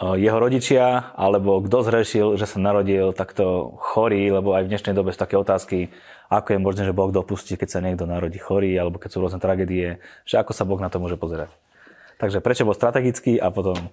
jeho 0.00 0.38
rodičia, 0.40 1.12
alebo 1.12 1.60
kto 1.60 1.84
zhrešil, 1.84 2.40
že 2.40 2.48
sa 2.48 2.56
narodil 2.56 3.12
takto 3.12 3.76
chorý, 3.76 4.32
lebo 4.32 4.56
aj 4.56 4.64
v 4.64 4.72
dnešnej 4.72 4.96
dobe 4.96 5.12
sú 5.12 5.20
také 5.20 5.36
otázky, 5.36 5.92
ako 6.32 6.56
je 6.56 6.64
možné, 6.64 6.82
že 6.88 6.96
Boh 6.96 7.12
dopustí, 7.12 7.60
keď 7.60 7.68
sa 7.68 7.84
niekto 7.84 8.08
narodí 8.08 8.40
chorý, 8.40 8.72
alebo 8.80 8.96
keď 8.96 9.12
sú 9.12 9.20
rôzne 9.20 9.36
tragédie, 9.36 10.00
že 10.24 10.40
ako 10.40 10.56
sa 10.56 10.64
Boh 10.64 10.80
na 10.80 10.88
to 10.88 10.96
môže 10.96 11.20
pozerať. 11.20 11.52
Takže 12.16 12.40
prečo 12.40 12.64
bol 12.64 12.72
strategický 12.72 13.36
a 13.36 13.52
potom 13.52 13.92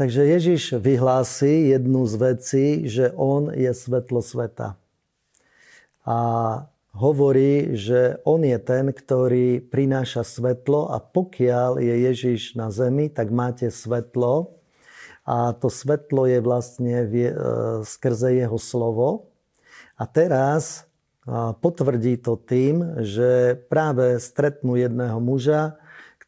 Takže 0.00 0.24
Ježiš 0.24 0.62
vyhlási 0.80 1.76
jednu 1.76 2.08
z 2.08 2.14
vecí, 2.16 2.66
že 2.88 3.12
on 3.20 3.52
je 3.52 3.68
svetlo 3.68 4.24
sveta. 4.24 4.80
A 6.08 6.18
hovorí, 6.96 7.76
že 7.76 8.16
on 8.24 8.40
je 8.40 8.56
ten, 8.64 8.96
ktorý 8.96 9.60
prináša 9.60 10.24
svetlo 10.24 10.88
a 10.88 11.04
pokiaľ 11.04 11.84
je 11.84 11.94
Ježiš 12.08 12.56
na 12.56 12.72
zemi, 12.72 13.12
tak 13.12 13.28
máte 13.28 13.68
svetlo 13.68 14.56
a 15.28 15.52
to 15.52 15.68
svetlo 15.68 16.24
je 16.24 16.40
vlastne 16.40 17.04
e, 17.04 17.30
skrze 17.84 18.40
jeho 18.40 18.56
slovo. 18.56 19.28
A 20.00 20.08
teraz 20.08 20.88
potvrdí 21.60 22.16
to 22.24 22.40
tým, 22.40 23.04
že 23.04 23.52
práve 23.68 24.16
stretnú 24.16 24.80
jedného 24.80 25.20
muža, 25.20 25.76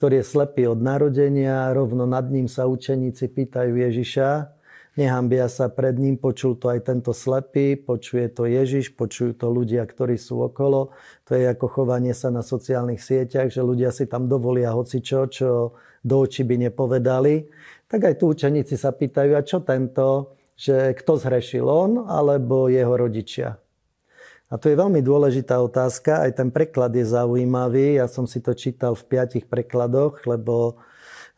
ktorý 0.02 0.18
je 0.18 0.26
slepý 0.34 0.66
od 0.66 0.82
narodenia, 0.82 1.70
rovno 1.70 2.10
nad 2.10 2.26
ním 2.26 2.50
sa 2.50 2.66
učeníci 2.66 3.22
pýtajú 3.38 3.86
Ježiša, 3.86 4.50
nehambia 4.98 5.46
sa 5.46 5.70
pred 5.70 5.94
ním, 5.94 6.18
počul 6.18 6.58
to 6.58 6.74
aj 6.74 6.90
tento 6.90 7.14
slepý, 7.14 7.78
počuje 7.78 8.26
to 8.34 8.50
Ježiš, 8.50 8.98
počujú 8.98 9.38
to 9.38 9.46
ľudia, 9.46 9.86
ktorí 9.86 10.18
sú 10.18 10.42
okolo. 10.42 10.90
To 11.30 11.38
je 11.38 11.46
ako 11.46 11.70
chovanie 11.70 12.18
sa 12.18 12.34
na 12.34 12.42
sociálnych 12.42 12.98
sieťach, 12.98 13.54
že 13.54 13.62
ľudia 13.62 13.94
si 13.94 14.10
tam 14.10 14.26
dovolia 14.26 14.74
hocičo, 14.74 15.30
čo 15.30 15.78
do 16.02 16.16
očí 16.18 16.42
by 16.42 16.66
nepovedali. 16.66 17.46
Tak 17.86 18.02
aj 18.02 18.14
tu 18.18 18.34
učeníci 18.34 18.74
sa 18.74 18.90
pýtajú, 18.90 19.38
a 19.38 19.46
čo 19.46 19.62
tento, 19.62 20.34
že 20.58 20.98
kto 20.98 21.14
zhrešil 21.14 21.62
on 21.62 22.10
alebo 22.10 22.66
jeho 22.66 22.98
rodičia. 22.98 23.61
A 24.52 24.60
to 24.60 24.68
je 24.68 24.76
veľmi 24.76 25.00
dôležitá 25.00 25.56
otázka, 25.64 26.28
aj 26.28 26.36
ten 26.36 26.52
preklad 26.52 26.92
je 26.92 27.08
zaujímavý. 27.08 27.96
Ja 27.96 28.04
som 28.04 28.28
si 28.28 28.36
to 28.44 28.52
čítal 28.52 28.92
v 28.92 29.08
piatich 29.08 29.48
prekladoch, 29.48 30.28
lebo 30.28 30.76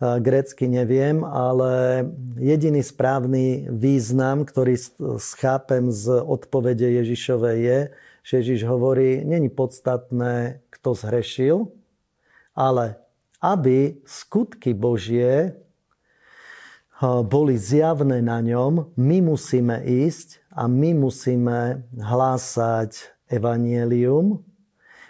grécky 0.02 0.66
neviem, 0.66 1.22
ale 1.22 2.02
jediný 2.34 2.82
správny 2.82 3.70
význam, 3.70 4.42
ktorý 4.42 4.74
schápem 5.22 5.94
z 5.94 6.10
odpovede 6.26 6.90
Ježišovej 7.06 7.58
je, 7.62 7.78
že 8.26 8.32
Ježiš 8.42 8.66
hovorí, 8.66 9.22
není 9.22 9.46
podstatné, 9.46 10.66
kto 10.74 10.98
zhrešil, 10.98 11.70
ale 12.58 12.98
aby 13.38 14.02
skutky 14.02 14.74
Božie 14.74 15.54
boli 17.30 17.54
zjavné 17.54 18.18
na 18.18 18.42
ňom, 18.42 18.90
my 18.98 19.18
musíme 19.22 19.86
ísť 19.86 20.42
a 20.54 20.70
my 20.70 20.94
musíme 20.94 21.82
hlásať 21.98 23.10
evanielium 23.26 24.46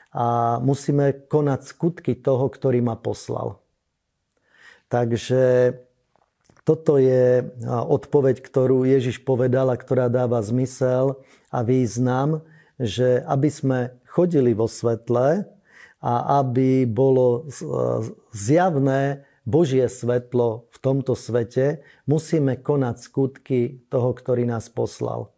a 0.08 0.56
musíme 0.64 1.28
konať 1.28 1.60
skutky 1.68 2.16
toho, 2.16 2.48
ktorý 2.48 2.80
ma 2.80 2.96
poslal. 2.96 3.60
Takže 4.88 5.74
toto 6.64 6.96
je 6.96 7.44
odpoveď, 7.68 8.40
ktorú 8.40 8.88
Ježiš 8.88 9.20
povedal 9.20 9.68
a 9.68 9.76
ktorá 9.76 10.08
dáva 10.08 10.40
zmysel 10.40 11.20
a 11.52 11.60
význam, 11.60 12.40
že 12.80 13.20
aby 13.28 13.48
sme 13.52 13.78
chodili 14.08 14.56
vo 14.56 14.64
svetle 14.64 15.44
a 16.00 16.14
aby 16.40 16.88
bolo 16.88 17.44
zjavné 18.32 19.28
Božie 19.44 19.84
svetlo 19.92 20.72
v 20.72 20.76
tomto 20.80 21.12
svete, 21.12 21.84
musíme 22.08 22.56
konať 22.56 22.96
skutky 22.96 23.84
toho, 23.92 24.16
ktorý 24.16 24.48
nás 24.48 24.72
poslal. 24.72 25.33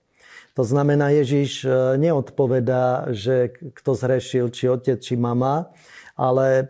To 0.57 0.65
znamená, 0.65 1.13
Ježiš 1.13 1.69
e, 1.69 2.01
neodpovedá, 2.01 3.13
že 3.13 3.53
kto 3.77 3.93
zhrešil, 3.93 4.49
či 4.49 4.73
otec, 4.73 4.97
či 5.05 5.13
mama, 5.13 5.69
ale 6.17 6.47
e, 6.49 6.67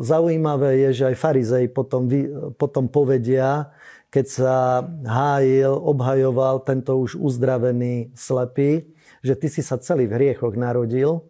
zaujímavé 0.00 0.88
je, 0.88 1.04
že 1.04 1.04
aj 1.12 1.16
farizej 1.20 1.64
potom, 1.68 2.08
potom 2.56 2.88
povedia, 2.88 3.76
keď 4.08 4.26
sa 4.26 4.56
hájil, 5.04 5.70
obhajoval 5.70 6.64
tento 6.64 6.96
už 6.96 7.20
uzdravený 7.20 8.16
slepý, 8.16 8.88
že 9.20 9.36
ty 9.36 9.52
si 9.52 9.60
sa 9.60 9.76
celý 9.76 10.08
v 10.08 10.16
hriechoch 10.16 10.56
narodil. 10.56 11.22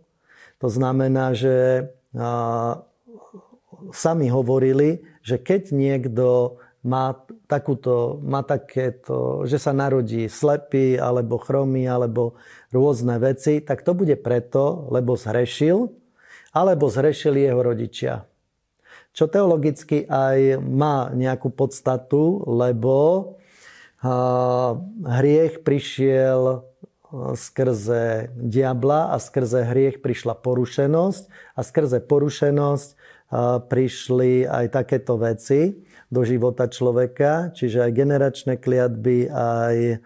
To 0.63 0.69
znamená, 0.71 1.35
že 1.37 1.89
sami 3.93 4.27
hovorili, 4.29 5.05
že 5.21 5.37
keď 5.37 5.73
niekto 5.73 6.57
má, 6.81 7.13
takúto, 7.45 8.21
má 8.25 8.41
takéto, 8.41 9.45
že 9.45 9.61
sa 9.61 9.77
narodí 9.77 10.29
slepý, 10.33 10.97
alebo 10.97 11.37
chromý, 11.37 11.85
alebo 11.85 12.41
rôzne 12.73 13.21
veci, 13.21 13.61
tak 13.61 13.85
to 13.85 13.93
bude 13.93 14.17
preto, 14.25 14.89
lebo 14.89 15.17
zhrešil, 15.17 15.93
alebo 16.57 16.89
zhrešili 16.89 17.45
jeho 17.45 17.61
rodičia. 17.61 18.15
Čo 19.11 19.27
teologicky 19.27 20.07
aj 20.07 20.63
má 20.63 21.11
nejakú 21.13 21.51
podstatu, 21.51 22.47
lebo 22.47 23.37
hriech 25.05 25.61
prišiel 25.61 26.65
skrze 27.35 28.33
diabla 28.33 29.13
a 29.13 29.19
skrze 29.19 29.67
hriech 29.67 29.99
prišla 29.99 30.39
porušenosť 30.39 31.23
a 31.59 31.61
skrze 31.61 31.99
porušenosť 32.07 32.89
prišli 33.67 34.47
aj 34.47 34.67
takéto 34.73 35.19
veci 35.19 35.90
do 36.11 36.27
života 36.27 36.67
človeka, 36.67 37.55
čiže 37.55 37.87
aj 37.87 37.93
generačné 37.95 38.59
kliatby, 38.59 39.31
aj 39.31 40.03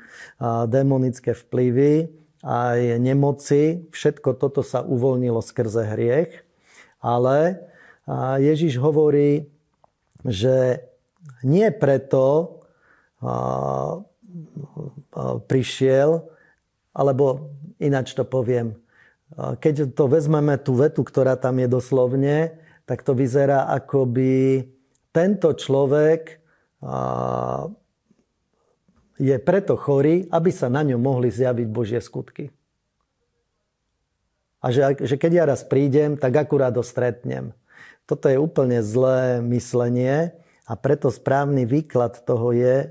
demonické 0.69 1.33
vplyvy, 1.33 2.13
aj 2.45 3.01
nemoci. 3.01 3.89
Všetko 3.89 4.37
toto 4.37 4.61
sa 4.61 4.85
uvoľnilo 4.85 5.41
skrze 5.41 5.97
hriech. 5.97 6.45
Ale 7.01 7.65
Ježiš 8.37 8.77
hovorí, 8.77 9.49
že 10.29 10.85
nie 11.41 11.73
preto 11.73 12.61
prišiel, 15.49 16.29
alebo 16.93 17.49
ináč 17.81 18.13
to 18.13 18.29
poviem, 18.29 18.77
keď 19.35 19.97
to 19.97 20.05
vezmeme 20.05 20.61
tú 20.61 20.77
vetu, 20.77 21.01
ktorá 21.01 21.41
tam 21.41 21.65
je 21.65 21.69
doslovne, 21.69 22.61
tak 22.85 23.01
to 23.01 23.17
vyzerá, 23.17 23.73
ako 23.73 24.05
by 24.05 24.69
tento 25.14 25.54
človek 25.54 26.42
je 29.14 29.37
preto 29.38 29.78
chorý, 29.78 30.26
aby 30.26 30.50
sa 30.50 30.66
na 30.66 30.83
ňom 30.83 30.99
mohli 30.99 31.30
zjaviť 31.30 31.66
Božie 31.71 32.02
skutky. 32.02 32.50
A 34.59 34.75
že, 34.75 34.99
že 34.99 35.14
keď 35.14 35.33
ja 35.33 35.44
raz 35.47 35.62
prídem, 35.62 36.18
tak 36.18 36.35
akurát 36.35 36.75
ho 36.75 36.83
stretnem. 36.83 37.54
Toto 38.11 38.26
je 38.26 38.37
úplne 38.37 38.83
zlé 38.83 39.38
myslenie 39.44 40.35
a 40.66 40.73
preto 40.75 41.14
správny 41.14 41.62
výklad 41.68 42.25
toho 42.26 42.50
je, 42.50 42.90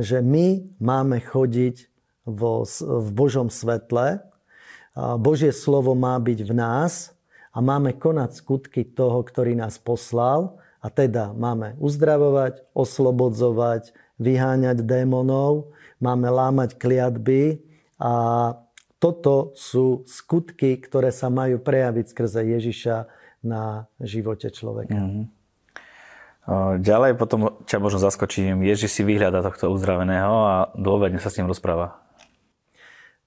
že 0.00 0.22
my 0.22 0.70
máme 0.78 1.18
chodiť 1.18 1.88
vo, 2.28 2.62
v 2.80 3.08
Božom 3.10 3.48
svetle. 3.48 4.22
Božie 5.20 5.50
slovo 5.50 5.98
má 5.98 6.16
byť 6.20 6.40
v 6.46 6.52
nás 6.52 7.16
a 7.50 7.58
máme 7.64 7.96
konať 7.96 8.30
skutky 8.36 8.84
toho, 8.84 9.24
ktorý 9.24 9.56
nás 9.56 9.80
poslal 9.80 10.60
a 10.86 10.88
teda 10.94 11.34
máme 11.34 11.74
uzdravovať, 11.82 12.62
oslobodzovať, 12.70 13.90
vyháňať 14.22 14.86
démonov, 14.86 15.74
máme 15.98 16.30
lámať 16.30 16.78
kliatby 16.78 17.58
a 17.98 18.14
toto 19.02 19.50
sú 19.58 20.06
skutky, 20.06 20.78
ktoré 20.78 21.10
sa 21.10 21.26
majú 21.26 21.58
prejaviť 21.58 22.06
skrze 22.06 22.40
Ježiša 22.54 22.96
na 23.42 23.90
živote 23.98 24.46
človeka. 24.54 24.94
Mm-hmm. 24.94 25.24
Ďalej 26.78 27.18
potom 27.18 27.58
ťa 27.66 27.82
možno 27.82 27.98
zaskočím, 27.98 28.62
Ježiš 28.62 28.94
si 28.94 29.02
vyhľada 29.02 29.42
tohto 29.42 29.74
uzdraveného 29.74 30.34
a 30.46 30.54
dôverne 30.78 31.18
sa 31.18 31.34
s 31.34 31.42
ním 31.42 31.50
rozpráva. 31.50 31.98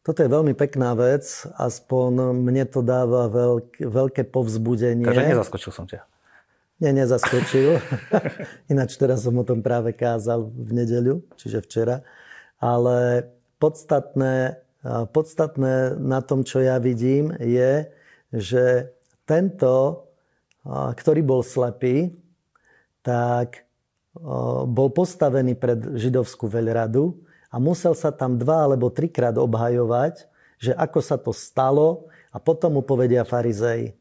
Toto 0.07 0.23
je 0.23 0.31
veľmi 0.31 0.55
pekná 0.55 0.95
vec, 0.95 1.27
aspoň 1.59 2.31
mne 2.31 2.63
to 2.71 2.79
dáva 2.79 3.27
veľk, 3.27 3.83
veľké 3.83 4.23
povzbudenie. 4.31 5.03
Takže 5.03 5.35
nezaskočil 5.35 5.75
som 5.75 5.83
ťa. 5.83 6.07
Nie, 6.79 6.95
nezaskočil. 6.95 7.75
Ináč 8.71 8.95
teraz 8.95 9.27
som 9.27 9.35
o 9.35 9.43
tom 9.43 9.59
práve 9.59 9.91
kázal 9.91 10.47
v 10.47 10.71
nedeľu, 10.71 11.27
čiže 11.35 11.59
včera. 11.67 12.07
Ale 12.55 13.27
podstatné, 13.59 14.63
podstatné 15.11 15.99
na 15.99 16.23
tom, 16.23 16.47
čo 16.47 16.63
ja 16.63 16.79
vidím, 16.79 17.35
je, 17.35 17.83
že 18.31 18.95
tento, 19.27 20.07
ktorý 20.71 21.19
bol 21.19 21.43
slepý, 21.43 22.15
tak 23.03 23.67
bol 24.63 24.87
postavený 24.95 25.59
pred 25.59 25.99
židovskú 25.99 26.47
veľradu 26.47 27.11
a 27.51 27.59
musel 27.59 27.91
sa 27.91 28.15
tam 28.15 28.39
dva 28.39 28.71
alebo 28.71 28.87
trikrát 28.87 29.35
obhajovať, 29.35 30.31
že 30.59 30.71
ako 30.79 30.99
sa 31.03 31.19
to 31.19 31.35
stalo 31.35 32.07
a 32.31 32.39
potom 32.39 32.79
mu 32.79 32.81
povedia 32.87 33.27
farizei. 33.27 33.99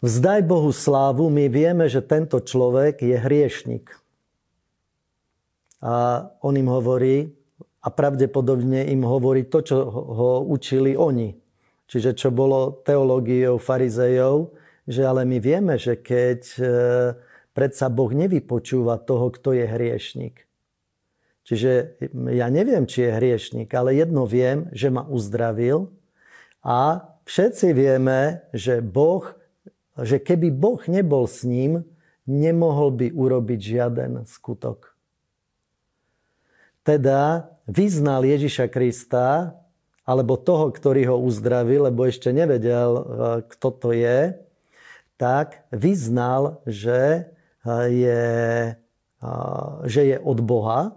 Vzdaj 0.00 0.48
Bohu 0.48 0.72
slávu, 0.72 1.28
my 1.28 1.52
vieme, 1.52 1.84
že 1.84 2.00
tento 2.00 2.40
človek 2.40 3.04
je 3.04 3.20
hriešnik. 3.20 3.92
A 5.84 6.24
on 6.40 6.56
im 6.56 6.72
hovorí, 6.72 7.36
a 7.84 7.88
pravdepodobne 7.92 8.88
im 8.88 9.04
hovorí 9.04 9.44
to, 9.48 9.60
čo 9.60 9.76
ho 9.92 10.44
učili 10.44 10.96
oni. 10.96 11.36
Čiže 11.84 12.16
čo 12.16 12.28
bolo 12.32 12.80
teológiou 12.80 13.60
farizejov, 13.60 14.56
že 14.88 15.04
ale 15.04 15.28
my 15.28 15.36
vieme, 15.36 15.76
že 15.76 16.00
keď 16.00 16.40
e, 16.56 16.62
predsa 17.52 17.92
Boh 17.92 18.08
nevypočúva 18.08 19.00
toho, 19.04 19.28
kto 19.32 19.52
je 19.52 19.64
hriešnik. 19.68 20.48
Čiže 21.44 22.00
ja 22.30 22.46
neviem, 22.48 22.88
či 22.88 23.04
je 23.04 23.16
hriešnik, 23.16 23.68
ale 23.74 24.00
jedno 24.00 24.24
viem, 24.24 24.70
že 24.72 24.88
ma 24.88 25.04
uzdravil 25.04 25.92
a 26.62 27.04
všetci 27.26 27.74
vieme, 27.74 28.44
že 28.54 28.84
Boh, 28.84 29.39
že 29.98 30.22
keby 30.22 30.54
Boh 30.54 30.80
nebol 30.86 31.26
s 31.26 31.42
ním, 31.42 31.82
nemohol 32.28 32.94
by 32.94 33.10
urobiť 33.10 33.58
žiaden 33.58 34.12
skutok. 34.28 34.94
Teda 36.86 37.50
vyznal 37.66 38.22
Ježiša 38.26 38.70
Krista, 38.70 39.54
alebo 40.06 40.34
toho, 40.34 40.74
ktorý 40.74 41.14
ho 41.14 41.16
uzdravil, 41.22 41.86
lebo 41.86 42.02
ešte 42.02 42.34
nevedel, 42.34 42.90
e, 42.98 43.02
kto 43.46 43.68
to 43.70 43.88
je, 43.94 44.34
tak 45.20 45.68
vyznal, 45.70 46.64
že 46.64 47.30
je, 47.92 48.24
že 49.84 50.00
je 50.00 50.16
od 50.16 50.38
Boha. 50.40 50.96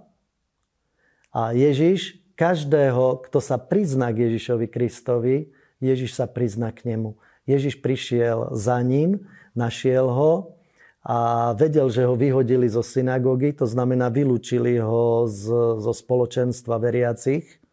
A 1.36 1.52
Ježiš, 1.52 2.24
každého, 2.40 3.20
kto 3.28 3.44
sa 3.44 3.60
prizná 3.60 4.16
k 4.16 4.32
Ježišovi 4.32 4.72
Kristovi, 4.72 5.52
Ježiš 5.84 6.16
sa 6.16 6.24
prizná 6.24 6.72
k 6.72 6.88
nemu. 6.96 7.20
Ježiš 7.44 7.80
prišiel 7.84 8.56
za 8.56 8.80
ním, 8.82 9.28
našiel 9.54 10.08
ho 10.08 10.56
a 11.04 11.52
vedel, 11.60 11.92
že 11.92 12.08
ho 12.08 12.16
vyhodili 12.16 12.70
zo 12.72 12.80
synagógy, 12.80 13.52
to 13.52 13.68
znamená 13.68 14.08
vylúčili 14.08 14.80
ho 14.80 15.28
z, 15.28 15.52
zo 15.84 15.92
spoločenstva 15.92 16.80
veriacich 16.80 17.64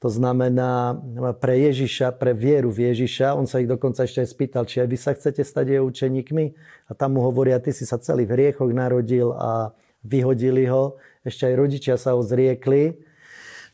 to 0.00 0.08
znamená 0.08 0.96
pre 1.44 1.60
Ježiša, 1.60 2.16
pre 2.16 2.32
vieru 2.32 2.72
v 2.72 2.88
Ježiša. 2.88 3.36
On 3.36 3.44
sa 3.44 3.60
ich 3.60 3.68
dokonca 3.68 4.08
ešte 4.08 4.24
aj 4.24 4.28
spýtal, 4.32 4.64
či 4.64 4.80
aj 4.80 4.88
vy 4.88 4.96
sa 4.96 5.12
chcete 5.12 5.44
stať 5.44 5.76
jeho 5.76 5.84
učeníkmi. 5.84 6.44
A 6.88 6.96
tam 6.96 7.20
mu 7.20 7.20
hovoria, 7.20 7.60
ty 7.60 7.68
si 7.68 7.84
sa 7.84 8.00
celý 8.00 8.24
v 8.24 8.32
hriechoch 8.32 8.72
narodil 8.72 9.36
a 9.36 9.76
vyhodili 10.00 10.64
ho. 10.72 10.96
Ešte 11.20 11.52
aj 11.52 11.54
rodičia 11.54 11.94
sa 12.00 12.16
ho 12.16 12.24
zriekli. 12.24 12.96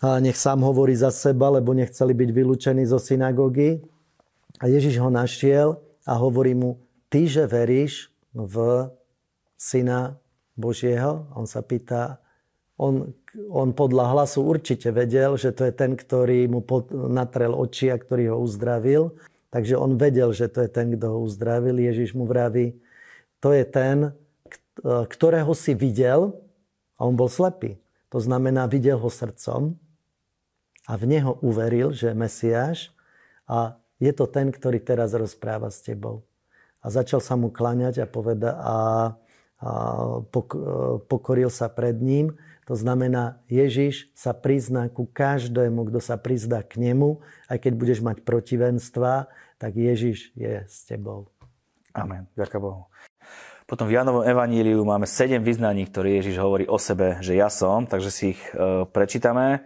A 0.03 0.19
nech 0.19 0.35
sám 0.35 0.67
hovorí 0.67 0.99
za 0.99 1.15
seba, 1.15 1.47
lebo 1.47 1.71
nechceli 1.71 2.11
byť 2.11 2.31
vylúčení 2.35 2.83
zo 2.91 2.99
synagógy. 2.99 3.87
A 4.57 4.73
Ježiš 4.73 4.97
ho 5.01 5.13
našiel 5.13 5.77
a 6.09 6.17
hovorí 6.17 6.57
mu, 6.57 6.81
ty, 7.13 7.29
že 7.29 7.45
veríš 7.45 8.09
v 8.33 8.89
Syna 9.61 10.17
Božieho? 10.57 11.29
On 11.37 11.45
sa 11.45 11.61
pýta, 11.61 12.21
on, 12.81 13.13
on 13.53 13.77
podľa 13.77 14.17
hlasu 14.17 14.41
určite 14.41 14.89
vedel, 14.93 15.37
že 15.37 15.53
to 15.53 15.69
je 15.69 15.73
ten, 15.77 15.93
ktorý 15.93 16.49
mu 16.49 16.65
pod, 16.65 16.89
natrel 16.93 17.53
oči 17.53 17.93
a 17.93 18.01
ktorý 18.01 18.33
ho 18.33 18.41
uzdravil. 18.41 19.13
Takže 19.53 19.77
on 19.77 20.01
vedel, 20.01 20.33
že 20.33 20.49
to 20.49 20.65
je 20.65 20.71
ten, 20.73 20.93
kto 20.97 21.17
ho 21.17 21.19
uzdravil. 21.25 21.77
Ježiš 21.77 22.17
mu 22.17 22.25
vraví, 22.25 22.77
to 23.41 23.53
je 23.53 23.65
ten, 23.69 24.17
ktorého 24.85 25.53
si 25.53 25.73
videl 25.77 26.37
a 26.97 27.05
on 27.05 27.17
bol 27.17 27.29
slepý. 27.29 27.77
To 28.13 28.21
znamená, 28.21 28.69
videl 28.69 28.97
ho 28.97 29.09
srdcom 29.13 29.77
a 30.87 30.93
v 30.97 31.05
neho 31.05 31.37
uveril, 31.45 31.93
že 31.93 32.13
je 32.13 32.17
Mesiáš 32.17 32.79
a 33.45 33.77
je 33.97 34.13
to 34.13 34.25
ten, 34.29 34.53
ktorý 34.53 34.81
teraz 34.83 35.17
rozpráva 35.17 35.73
s 35.73 35.81
tebou. 35.81 36.25
A 36.85 36.93
začal 36.93 37.19
sa 37.19 37.35
mu 37.35 37.51
klaňať 37.51 38.05
a, 38.05 38.07
poveda, 38.07 38.51
a, 38.57 38.77
a 39.59 39.71
pokoril 41.09 41.51
sa 41.51 41.67
pred 41.73 41.99
ním 41.99 42.37
to 42.67 42.75
znamená, 42.75 43.39
Ježiš 43.47 44.11
sa 44.11 44.35
prizná 44.35 44.91
ku 44.91 45.07
každému, 45.07 45.87
kto 45.87 46.03
sa 46.03 46.19
prizdá 46.19 46.67
k 46.67 46.83
nemu, 46.83 47.23
aj 47.47 47.63
keď 47.63 47.73
budeš 47.79 48.03
mať 48.03 48.27
protivenstva, 48.27 49.31
tak 49.55 49.79
Ježiš 49.79 50.35
je 50.35 50.67
s 50.67 50.83
tebou. 50.83 51.31
Amen. 51.95 52.27
Ďakujem 52.35 52.61
Bohu. 52.61 52.91
Potom 53.71 53.87
v 53.87 53.99
Janovom 53.99 54.27
evaníliu 54.27 54.83
máme 54.83 55.07
sedem 55.07 55.47
vyznaní, 55.47 55.87
ktoré 55.87 56.19
Ježiš 56.19 56.43
hovorí 56.43 56.67
o 56.67 56.79
sebe, 56.79 57.23
že 57.23 57.39
ja 57.39 57.47
som, 57.47 57.87
takže 57.87 58.11
si 58.11 58.25
ich 58.35 58.43
e, 58.51 58.83
prečítame. 58.91 59.63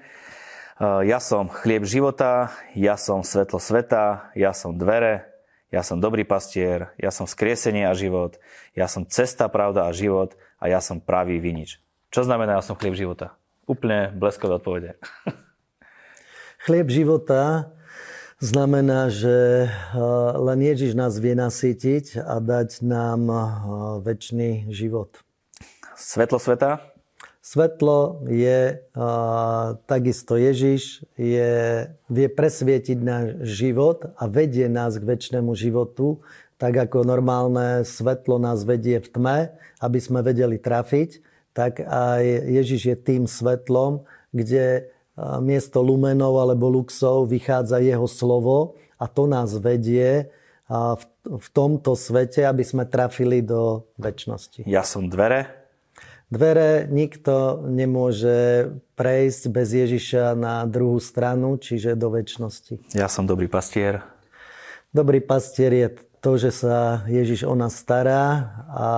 E, 0.81 1.05
ja 1.05 1.21
som 1.21 1.53
chlieb 1.53 1.85
života, 1.85 2.49
ja 2.73 2.97
som 2.97 3.21
svetlo 3.21 3.61
sveta, 3.61 4.33
ja 4.33 4.57
som 4.57 4.73
dvere, 4.73 5.29
ja 5.69 5.85
som 5.85 6.01
dobrý 6.01 6.25
pastier, 6.25 6.89
ja 6.97 7.13
som 7.13 7.29
skriesenie 7.29 7.85
a 7.85 7.93
život, 7.93 8.41
ja 8.73 8.89
som 8.89 9.05
cesta, 9.05 9.53
pravda 9.53 9.87
a 9.87 9.93
život 9.93 10.41
a 10.57 10.73
ja 10.73 10.81
som 10.81 10.97
pravý 10.97 11.37
vinič. 11.37 11.85
Čo 12.09 12.25
znamená, 12.25 12.59
ja 12.59 12.65
som 12.65 12.75
chlieb 12.81 12.97
života? 12.97 13.37
Úplne 13.69 14.11
bleskové 14.17 14.59
odpovede. 14.59 14.99
Chlieb 16.67 16.93
života 16.93 17.73
znamená, 18.43 19.09
že 19.09 19.69
eh, 19.69 20.01
len 20.37 20.59
Ježiš 20.61 20.93
nás 20.93 21.17
vie 21.17 21.33
nasýtiť 21.39 22.21
a 22.21 22.37
dať 22.43 22.83
nám 22.83 23.23
eh, 23.31 23.43
väčší 24.05 24.69
život. 24.69 25.23
Svetlo 25.95 26.41
sveta? 26.41 27.00
Svetlo 27.51 28.23
je 28.31 28.79
a, 28.95 29.09
takisto 29.91 30.39
Ježiš, 30.39 31.03
je, 31.19 31.51
vie 32.07 32.27
presvietiť 32.31 32.99
náš 33.03 33.27
život 33.43 34.07
a 34.15 34.31
vedie 34.31 34.71
nás 34.71 34.95
k 34.95 35.03
väčšnému 35.03 35.51
životu, 35.59 36.23
tak 36.63 36.79
ako 36.79 37.03
normálne 37.03 37.83
svetlo 37.83 38.39
nás 38.39 38.63
vedie 38.63 39.03
v 39.03 39.09
tme, 39.11 39.39
aby 39.83 39.99
sme 39.99 40.23
vedeli 40.23 40.63
trafiť 40.63 41.27
tak 41.53 41.83
aj 41.83 42.23
Ježiš 42.47 42.81
je 42.95 42.97
tým 42.97 43.23
svetlom, 43.27 44.07
kde 44.31 44.89
miesto 45.43 45.83
lumenov 45.83 46.39
alebo 46.41 46.71
luxov 46.71 47.29
vychádza 47.29 47.83
jeho 47.83 48.07
slovo 48.09 48.81
a 48.97 49.05
to 49.11 49.27
nás 49.27 49.53
vedie 49.59 50.31
v 51.27 51.49
tomto 51.51 51.99
svete, 51.99 52.47
aby 52.47 52.63
sme 52.63 52.87
trafili 52.87 53.43
do 53.43 53.91
väčšnosti. 53.99 54.65
Ja 54.71 54.87
som 54.87 55.11
dvere. 55.11 55.60
Dvere 56.31 56.87
nikto 56.87 57.67
nemôže 57.67 58.71
prejsť 58.95 59.43
bez 59.51 59.75
Ježiša 59.75 60.39
na 60.39 60.63
druhú 60.63 61.03
stranu, 61.03 61.59
čiže 61.59 61.99
do 61.99 62.15
väčšnosti. 62.15 62.95
Ja 62.95 63.11
som 63.11 63.27
dobrý 63.27 63.51
pastier. 63.51 64.07
Dobrý 64.95 65.19
pastier 65.19 65.75
je 65.75 65.89
to, 66.23 66.39
že 66.39 66.55
sa 66.55 67.03
Ježiš 67.11 67.49
o 67.49 67.55
nás 67.59 67.75
stará 67.75 68.47
a 68.71 68.89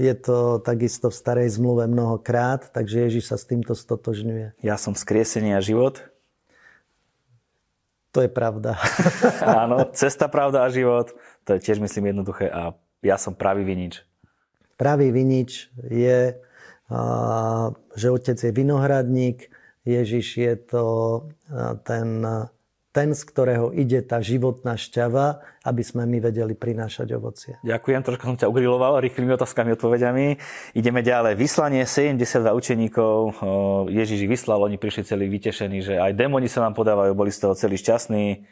je 0.00 0.14
to 0.16 0.64
takisto 0.64 1.12
v 1.12 1.18
starej 1.20 1.48
zmluve 1.60 1.90
mnohokrát, 1.90 2.72
takže 2.72 3.10
Ježiš 3.10 3.28
sa 3.28 3.36
s 3.36 3.44
týmto 3.44 3.76
stotožňuje. 3.76 4.56
Ja 4.64 4.80
som 4.80 4.96
skriesenie 4.96 5.58
a 5.58 5.60
život. 5.60 6.00
To 8.16 8.24
je 8.24 8.30
pravda. 8.32 8.80
Áno, 9.66 9.92
cesta, 9.92 10.26
pravda 10.26 10.64
a 10.64 10.72
život. 10.72 11.12
To 11.44 11.54
je 11.54 11.60
tiež, 11.62 11.84
myslím, 11.84 12.16
jednoduché. 12.16 12.48
A 12.48 12.74
ja 13.04 13.20
som 13.20 13.36
pravý 13.36 13.62
vinič. 13.62 14.08
Pravý 14.80 15.12
vinič 15.12 15.68
je, 15.92 16.40
že 18.00 18.06
otec 18.08 18.40
je 18.40 18.48
vinohradník, 18.48 19.52
Ježiš 19.84 20.26
je 20.40 20.54
to 20.56 20.84
ten 21.84 22.24
ten, 22.90 23.14
z 23.14 23.22
ktorého 23.22 23.70
ide 23.70 24.02
tá 24.02 24.18
životná 24.18 24.74
šťava, 24.74 25.46
aby 25.62 25.82
sme 25.86 26.10
my 26.10 26.18
vedeli 26.26 26.58
prinášať 26.58 27.08
ovocie. 27.14 27.54
Ďakujem, 27.62 28.02
trošku 28.02 28.24
som 28.26 28.34
ťa 28.34 28.50
ugriloval 28.50 28.98
rýchlymi 28.98 29.30
otázkami, 29.38 29.78
odpovediami. 29.78 30.42
Ideme 30.74 30.98
ďalej. 31.06 31.38
Vyslanie 31.38 31.86
72 31.86 32.50
učeníkov, 32.50 33.38
Ježiš 33.94 34.26
ich 34.26 34.30
vyslal, 34.30 34.66
oni 34.66 34.74
prišli 34.74 35.06
celí 35.06 35.30
vytešení, 35.30 35.78
že 35.86 36.02
aj 36.02 36.18
démoni 36.18 36.50
sa 36.50 36.66
nám 36.66 36.74
podávajú, 36.74 37.14
boli 37.14 37.30
z 37.30 37.46
toho 37.46 37.54
celí 37.54 37.78
šťastní. 37.78 38.42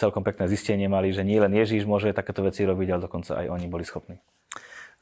Celkom 0.00 0.24
pekné 0.24 0.48
zistenie 0.48 0.88
mali, 0.88 1.12
že 1.12 1.20
nie 1.20 1.36
len 1.36 1.52
Ježiš 1.52 1.84
môže 1.84 2.10
takéto 2.16 2.42
veci 2.42 2.64
robiť, 2.64 2.88
ale 2.96 3.04
dokonca 3.04 3.44
aj 3.44 3.46
oni 3.52 3.66
boli 3.68 3.84
schopní. 3.84 4.16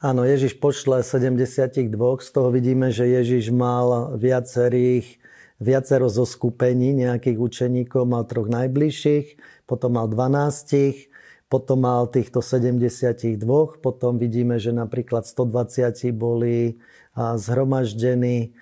Áno, 0.04 0.20
Ježiš 0.28 0.60
pošle 0.60 1.00
72, 1.00 1.88
z 1.96 2.28
toho 2.28 2.52
vidíme, 2.52 2.92
že 2.92 3.08
Ježiš 3.08 3.48
mal 3.48 4.12
viacerých 4.20 5.16
viacero 5.56 6.12
zo 6.12 6.28
skupení 6.28 6.92
nejakých 6.92 7.40
učeníkov, 7.40 8.04
mal 8.04 8.28
troch 8.28 8.52
najbližších, 8.52 9.40
potom 9.64 9.96
mal 9.96 10.04
12, 10.04 11.08
potom 11.48 11.88
mal 11.88 12.04
týchto 12.04 12.44
72, 12.44 13.40
potom 13.80 14.20
vidíme, 14.20 14.60
že 14.60 14.76
napríklad 14.76 15.24
120 15.24 16.12
boli 16.12 16.76
zhromaždení. 17.16 18.52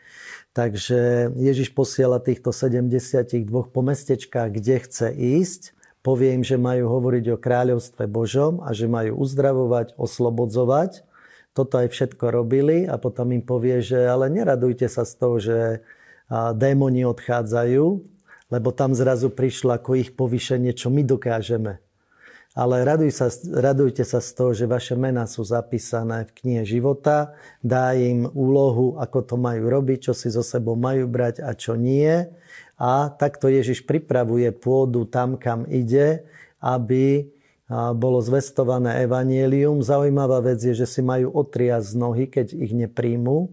Takže 0.55 1.35
Ježiš 1.35 1.75
posiela 1.75 2.23
týchto 2.23 2.55
72 2.55 3.51
po 3.51 3.81
mestečkách, 3.83 4.63
kde 4.63 4.79
chce 4.79 5.11
ísť. 5.11 5.75
Povie 6.07 6.39
im, 6.39 6.47
že 6.47 6.55
majú 6.55 6.87
hovoriť 6.87 7.35
o 7.35 7.37
kráľovstve 7.43 8.07
Božom 8.07 8.63
a 8.63 8.71
že 8.71 8.87
majú 8.87 9.19
uzdravovať, 9.19 9.99
oslobodzovať. 9.99 11.11
Toto 11.53 11.77
aj 11.77 11.93
všetko 11.93 12.33
robili 12.33 12.89
a 12.89 12.97
potom 12.97 13.29
im 13.37 13.45
povie, 13.45 13.85
že 13.85 14.09
ale 14.09 14.33
neradujte 14.33 14.89
sa 14.89 15.05
z 15.05 15.13
toho, 15.21 15.37
že 15.37 15.59
démoni 16.57 17.05
odchádzajú, 17.05 17.85
lebo 18.49 18.69
tam 18.73 18.97
zrazu 18.97 19.29
prišlo 19.29 19.77
ako 19.77 20.01
ich 20.01 20.17
povýšenie, 20.17 20.73
čo 20.73 20.89
my 20.89 21.05
dokážeme. 21.05 21.81
Ale 22.53 22.85
raduj 22.85 23.17
sa, 23.17 23.33
radujte 23.49 24.05
sa 24.05 24.21
z 24.21 24.31
toho, 24.37 24.53
že 24.53 24.69
vaše 24.69 24.93
mená 24.93 25.25
sú 25.25 25.41
zapísané 25.41 26.29
v 26.29 26.37
knihe 26.37 26.65
života, 26.69 27.33
dá 27.65 27.97
im 27.97 28.29
úlohu, 28.29 29.01
ako 29.01 29.19
to 29.25 29.37
majú 29.41 29.73
robiť, 29.73 30.09
čo 30.09 30.13
si 30.13 30.29
so 30.29 30.45
sebou 30.45 30.77
majú 30.77 31.09
brať 31.09 31.41
a 31.41 31.57
čo 31.57 31.81
nie. 31.81 32.29
A 32.77 33.09
takto 33.09 33.49
Ježiš 33.49 33.89
pripravuje 33.89 34.53
pôdu 34.53 35.09
tam, 35.09 35.41
kam 35.41 35.65
ide, 35.65 36.29
aby 36.61 37.25
bolo 37.71 38.19
zvestované 38.21 39.07
evanielium. 39.07 39.81
Zaujímavá 39.81 40.43
vec 40.43 40.61
je, 40.61 40.75
že 40.75 40.87
si 40.87 41.01
majú 41.01 41.31
otriasť 41.33 41.87
z 41.87 41.97
nohy, 41.97 42.25
keď 42.29 42.47
ich 42.53 42.73
nepríjmu. 42.75 43.49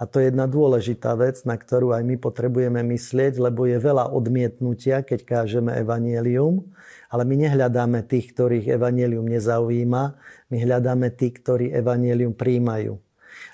A 0.00 0.08
to 0.08 0.18
je 0.18 0.32
jedna 0.32 0.48
dôležitá 0.50 1.14
vec, 1.14 1.44
na 1.44 1.54
ktorú 1.54 1.92
aj 1.94 2.02
my 2.02 2.16
potrebujeme 2.16 2.80
myslieť, 2.82 3.38
lebo 3.38 3.68
je 3.68 3.78
veľa 3.78 4.10
odmietnutia, 4.10 5.04
keď 5.04 5.20
kážeme 5.22 5.76
evanielium, 5.76 6.66
ale 7.12 7.22
my 7.28 7.46
nehľadáme 7.46 8.02
tých, 8.08 8.32
ktorých 8.34 8.66
evanielium 8.80 9.28
nezaujíma, 9.28 10.02
my 10.50 10.56
hľadáme 10.56 11.12
tých, 11.14 11.38
ktorí 11.44 11.70
evanielium 11.70 12.34
príjmajú. 12.34 12.98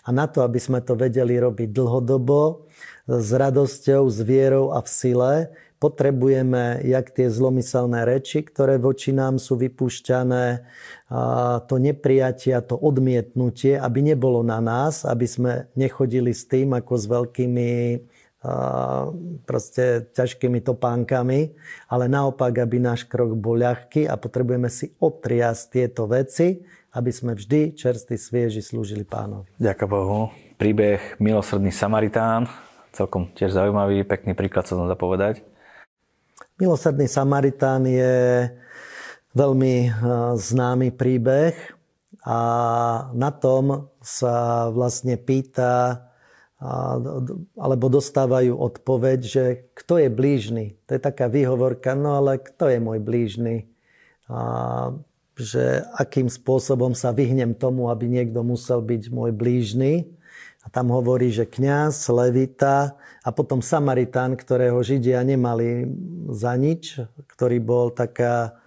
A 0.06 0.08
na 0.14 0.30
to, 0.30 0.46
aby 0.46 0.56
sme 0.62 0.80
to 0.80 0.94
vedeli 0.94 1.36
robiť 1.36 1.74
dlhodobo, 1.74 2.64
s 3.06 3.30
radosťou, 3.30 4.10
s 4.10 4.18
vierou 4.22 4.74
a 4.74 4.82
v 4.82 4.88
sile, 4.90 5.34
potrebujeme 5.76 6.80
jak 6.84 7.12
tie 7.12 7.28
zlomyselné 7.28 8.08
reči, 8.08 8.40
ktoré 8.40 8.80
voči 8.80 9.12
nám 9.12 9.36
sú 9.36 9.60
vypúšťané, 9.60 10.64
to 11.68 11.74
neprijatie, 11.76 12.56
to 12.64 12.80
odmietnutie, 12.80 13.76
aby 13.76 14.00
nebolo 14.00 14.40
na 14.40 14.58
nás, 14.64 15.04
aby 15.04 15.26
sme 15.28 15.52
nechodili 15.76 16.32
s 16.32 16.48
tým 16.48 16.72
ako 16.72 16.92
s 16.96 17.04
veľkými 17.06 17.70
proste 19.42 20.06
ťažkými 20.14 20.62
topánkami, 20.62 21.50
ale 21.90 22.04
naopak, 22.06 22.62
aby 22.62 22.78
náš 22.78 23.02
krok 23.02 23.34
bol 23.34 23.58
ľahký 23.58 24.06
a 24.06 24.14
potrebujeme 24.14 24.70
si 24.70 24.94
otriasť 25.02 25.62
tieto 25.66 26.06
veci, 26.06 26.62
aby 26.94 27.10
sme 27.10 27.34
vždy 27.34 27.74
čerstvý 27.74 28.16
svieži 28.16 28.62
slúžili 28.62 29.02
pánovi. 29.02 29.50
Ďakujem 29.58 29.90
Bohu. 29.90 30.30
Príbeh 30.56 31.18
Milosrdný 31.18 31.74
Samaritán, 31.74 32.46
celkom 32.94 33.28
tiež 33.34 33.52
zaujímavý, 33.52 34.06
pekný 34.06 34.32
príklad 34.38 34.64
sa 34.64 34.78
zapovedať. 34.78 35.55
Milosrdný 36.56 37.04
Samaritán 37.04 37.84
je 37.84 38.48
veľmi 39.36 39.74
eh, 39.84 39.92
známy 40.36 40.88
príbeh 40.96 41.52
a 42.24 42.40
na 43.12 43.30
tom 43.30 43.92
sa 44.00 44.66
vlastne 44.72 45.20
pýta 45.20 46.06
alebo 47.60 47.92
dostávajú 47.92 48.56
odpoveď, 48.56 49.18
že 49.20 49.44
kto 49.76 50.00
je 50.00 50.08
blížny. 50.08 50.64
To 50.88 50.96
je 50.96 51.00
taká 51.04 51.28
výhovorka, 51.28 51.92
no 51.92 52.16
ale 52.16 52.40
kto 52.40 52.72
je 52.72 52.78
môj 52.80 52.98
blížny? 53.04 53.68
A 54.32 54.96
že 55.36 55.84
akým 55.92 56.32
spôsobom 56.32 56.96
sa 56.96 57.12
vyhnem 57.12 57.52
tomu, 57.52 57.92
aby 57.92 58.08
niekto 58.08 58.40
musel 58.40 58.80
byť 58.80 59.12
môj 59.12 59.36
blížny. 59.36 60.15
A 60.66 60.68
tam 60.68 60.90
hovorí, 60.90 61.30
že 61.30 61.46
kňaz, 61.46 62.10
levita 62.10 62.98
a 63.22 63.30
potom 63.30 63.62
Samaritán, 63.62 64.34
ktorého 64.34 64.82
Židia 64.82 65.22
nemali 65.22 65.86
za 66.34 66.58
nič, 66.58 66.98
ktorý 67.30 67.62
bol 67.62 67.94
taká 67.94 68.58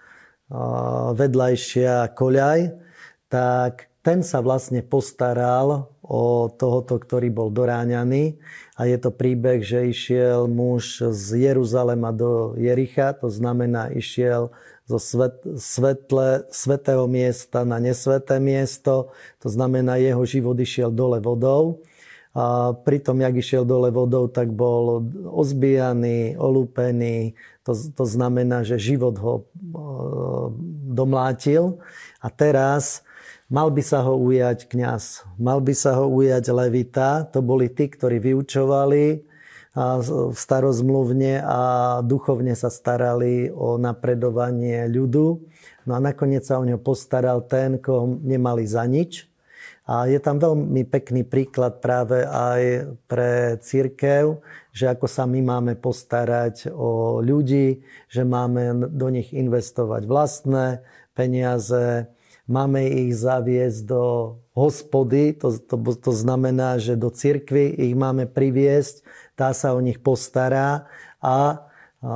vedľajšia 1.12 2.08
koľaj, 2.16 2.72
tak 3.28 3.92
ten 4.00 4.24
sa 4.24 4.40
vlastne 4.40 4.80
postaral 4.80 5.92
o 6.00 6.48
tohoto, 6.48 6.96
ktorý 6.96 7.28
bol 7.28 7.52
doráňaný. 7.52 8.40
A 8.80 8.88
je 8.88 8.96
to 8.96 9.12
príbeh, 9.12 9.60
že 9.60 9.92
išiel 9.92 10.48
muž 10.48 11.04
z 11.04 11.52
Jeruzalema 11.52 12.10
do 12.10 12.56
Jericha, 12.56 13.12
to 13.12 13.28
znamená, 13.28 13.92
išiel 13.92 14.50
zo 14.88 14.98
svet, 14.98 15.38
svetle, 15.54 16.48
svetého 16.50 17.04
miesta 17.06 17.62
na 17.62 17.78
nesveté 17.78 18.40
miesto, 18.42 19.12
to 19.38 19.52
znamená, 19.52 20.00
jeho 20.00 20.24
život 20.26 20.56
išiel 20.58 20.90
dole 20.90 21.20
vodou. 21.22 21.84
A 22.30 22.70
pritom, 22.78 23.18
jak 23.18 23.34
išiel 23.34 23.66
dole 23.66 23.90
vodou, 23.90 24.30
tak 24.30 24.54
bol 24.54 25.02
ozbijaný, 25.34 26.38
olúpený. 26.38 27.34
To, 27.66 27.74
to 27.74 28.04
znamená, 28.06 28.62
že 28.62 28.78
život 28.78 29.18
ho 29.18 29.34
e, 29.38 29.44
domlátil. 30.94 31.82
A 32.22 32.30
teraz 32.30 33.02
mal 33.50 33.74
by 33.74 33.82
sa 33.82 34.06
ho 34.06 34.14
ujať 34.14 34.70
kňaz, 34.70 35.26
mal 35.42 35.58
by 35.58 35.74
sa 35.74 35.98
ho 35.98 36.06
ujať 36.06 36.44
levita. 36.54 37.26
To 37.34 37.42
boli 37.42 37.66
tí, 37.66 37.90
ktorí 37.90 38.22
vyučovali 38.22 39.26
v 40.30 40.34
starozmluvne 40.34 41.46
a 41.46 41.60
duchovne 42.02 42.58
sa 42.58 42.74
starali 42.74 43.54
o 43.54 43.78
napredovanie 43.78 44.90
ľudu. 44.90 45.46
No 45.86 45.92
a 45.94 46.02
nakoniec 46.02 46.42
sa 46.42 46.58
o 46.58 46.66
ňo 46.66 46.82
postaral 46.82 47.46
ten, 47.46 47.78
koho 47.78 48.18
nemali 48.18 48.66
za 48.66 48.82
nič, 48.82 49.29
a 49.90 50.06
je 50.06 50.22
tam 50.22 50.38
veľmi 50.38 50.86
pekný 50.86 51.26
príklad 51.26 51.82
práve 51.82 52.22
aj 52.22 52.94
pre 53.10 53.58
církev, 53.58 54.38
že 54.70 54.86
ako 54.86 55.10
sa 55.10 55.26
my 55.26 55.42
máme 55.42 55.74
postarať 55.74 56.70
o 56.70 57.18
ľudí, 57.18 57.82
že 58.06 58.22
máme 58.22 58.86
do 58.86 59.10
nich 59.10 59.34
investovať 59.34 60.06
vlastné 60.06 60.86
peniaze, 61.10 62.06
máme 62.46 62.86
ich 62.86 63.18
zaviesť 63.18 63.90
do 63.90 64.38
hospody, 64.54 65.34
to, 65.34 65.58
to, 65.58 65.74
to 65.98 66.12
znamená, 66.14 66.78
že 66.78 66.94
do 66.94 67.10
cirkvy 67.10 67.74
ich 67.74 67.98
máme 67.98 68.30
priviesť, 68.30 69.02
tá 69.34 69.50
sa 69.50 69.74
o 69.74 69.82
nich 69.82 69.98
postará 69.98 70.86
a, 71.18 71.66
a 71.98 72.14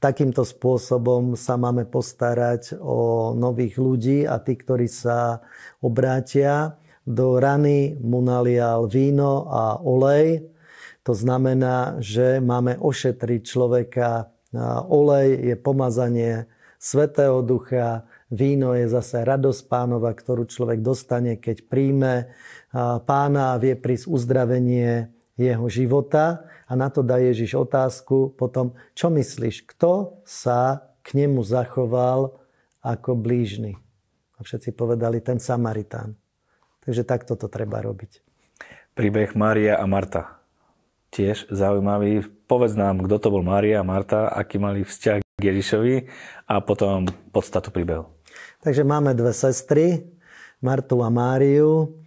takýmto 0.00 0.48
spôsobom 0.48 1.36
sa 1.36 1.60
máme 1.60 1.84
postarať 1.84 2.80
o 2.80 3.32
nových 3.36 3.76
ľudí 3.76 4.24
a 4.24 4.40
tí, 4.40 4.56
ktorí 4.56 4.88
sa 4.88 5.44
obrátia. 5.84 6.80
Do 7.04 7.36
rany 7.36 8.00
mu 8.00 8.24
nalial 8.24 8.88
víno 8.88 9.44
a 9.52 9.76
olej. 9.76 10.48
To 11.04 11.12
znamená, 11.12 12.00
že 12.00 12.40
máme 12.40 12.80
ošetriť 12.80 13.40
človeka. 13.44 14.32
Olej 14.88 15.52
je 15.52 15.54
pomazanie 15.60 16.48
Svetého 16.80 17.44
Ducha, 17.44 18.08
víno 18.32 18.76
je 18.76 18.88
zase 18.88 19.24
radosť 19.24 19.68
pánova, 19.68 20.12
ktorú 20.12 20.48
človek 20.48 20.84
dostane, 20.84 21.36
keď 21.36 21.64
príjme 21.68 22.32
pána 23.04 23.56
a 23.56 23.60
vie 23.60 23.76
prísť 23.76 24.08
uzdravenie 24.08 25.08
jeho 25.34 25.66
života. 25.66 26.46
A 26.64 26.72
na 26.78 26.88
to 26.88 27.04
dá 27.04 27.20
Ježiš 27.20 27.58
otázku 27.58 28.34
potom, 28.34 28.72
čo 28.96 29.10
myslíš, 29.12 29.68
kto 29.68 30.22
sa 30.24 30.90
k 31.04 31.20
nemu 31.20 31.44
zachoval 31.44 32.40
ako 32.80 33.18
blížny? 33.18 33.76
A 34.34 34.42
všetci 34.42 34.74
povedali, 34.74 35.20
ten 35.20 35.38
Samaritán. 35.38 36.16
Takže 36.82 37.06
takto 37.06 37.38
to 37.38 37.48
treba 37.48 37.80
robiť. 37.80 38.20
Príbeh 38.94 39.34
Mária 39.34 39.80
a 39.80 39.84
Marta. 39.88 40.42
Tiež 41.14 41.50
zaujímavý. 41.50 42.26
Povedz 42.44 42.74
nám, 42.76 43.06
kto 43.06 43.16
to 43.18 43.28
bol 43.32 43.42
Mária 43.42 43.80
a 43.80 43.86
Marta, 43.86 44.28
aký 44.28 44.60
mali 44.60 44.84
vzťah 44.84 45.22
k 45.22 45.42
Ježišovi 45.42 45.94
a 46.46 46.60
potom 46.60 47.08
podstatu 47.32 47.72
príbehu. 47.72 48.06
Takže 48.60 48.84
máme 48.84 49.16
dve 49.16 49.32
sestry, 49.32 50.04
Martu 50.60 51.00
a 51.04 51.10
Máriu. 51.10 52.03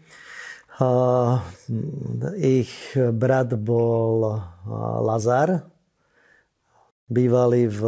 Ich 2.38 2.74
brat 2.94 3.50
bol 3.58 4.46
Lazar, 5.02 5.66
bývali 7.10 7.66
v 7.66 7.82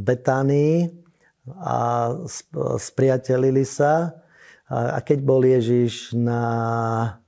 Betánii 0.00 0.88
a 1.60 2.08
spriatelili 2.80 3.68
sa. 3.68 4.16
A 4.72 4.96
keď 5.04 5.18
bol 5.28 5.44
Ježiš 5.44 6.16
na, 6.16 7.20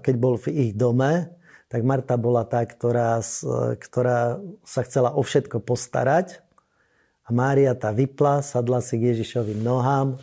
keď 0.00 0.16
bol 0.16 0.40
v 0.40 0.56
ich 0.56 0.72
dome, 0.72 1.28
tak 1.68 1.84
Marta 1.84 2.16
bola 2.16 2.48
tá, 2.48 2.64
ktorá, 2.64 3.20
ktorá 3.76 4.40
sa 4.64 4.80
chcela 4.88 5.12
o 5.12 5.20
všetko 5.20 5.60
postarať. 5.60 6.40
A 7.28 7.32
Mária 7.32 7.76
tá 7.76 7.92
vypla, 7.92 8.40
sadla 8.40 8.80
si 8.80 8.96
k 8.96 9.12
Ježišovým 9.12 9.60
nohám 9.60 10.16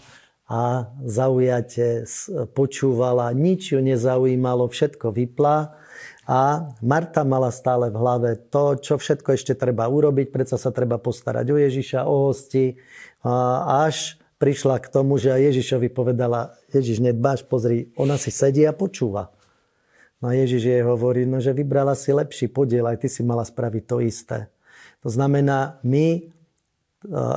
a 0.51 0.91
zaujate 1.07 2.03
počúvala, 2.51 3.31
nič 3.31 3.71
ju 3.71 3.79
nezaujímalo, 3.79 4.67
všetko 4.67 5.15
vypla. 5.15 5.79
A 6.27 6.67
Marta 6.83 7.23
mala 7.23 7.55
stále 7.55 7.87
v 7.87 7.95
hlave 7.95 8.29
to, 8.51 8.75
čo 8.75 8.99
všetko 8.99 9.31
ešte 9.31 9.55
treba 9.55 9.87
urobiť, 9.87 10.27
predsa 10.27 10.59
sa 10.59 10.75
treba 10.75 10.99
postarať 10.99 11.47
o 11.55 11.57
Ježiša, 11.57 12.03
o 12.03 12.27
hosti, 12.27 12.75
až 13.23 14.19
prišla 14.43 14.83
k 14.83 14.91
tomu, 14.91 15.15
že 15.15 15.31
Ježišovi 15.31 15.87
povedala, 15.87 16.51
Ježiš, 16.75 16.99
nedbáš, 16.99 17.47
pozri, 17.47 17.95
ona 17.95 18.19
si 18.19 18.27
sedí 18.27 18.67
a 18.67 18.75
počúva. 18.75 19.31
No 20.19 20.29
a 20.29 20.37
Ježiš 20.37 20.67
jej 20.67 20.83
hovorí, 20.83 21.23
no 21.25 21.39
že 21.39 21.55
vybrala 21.55 21.95
si 21.95 22.11
lepší 22.11 22.51
podiel, 22.51 22.85
aj 22.91 23.01
ty 23.01 23.07
si 23.07 23.23
mala 23.23 23.47
spraviť 23.47 23.83
to 23.87 23.97
isté. 24.03 24.51
To 25.01 25.09
znamená, 25.09 25.79
my, 25.81 26.27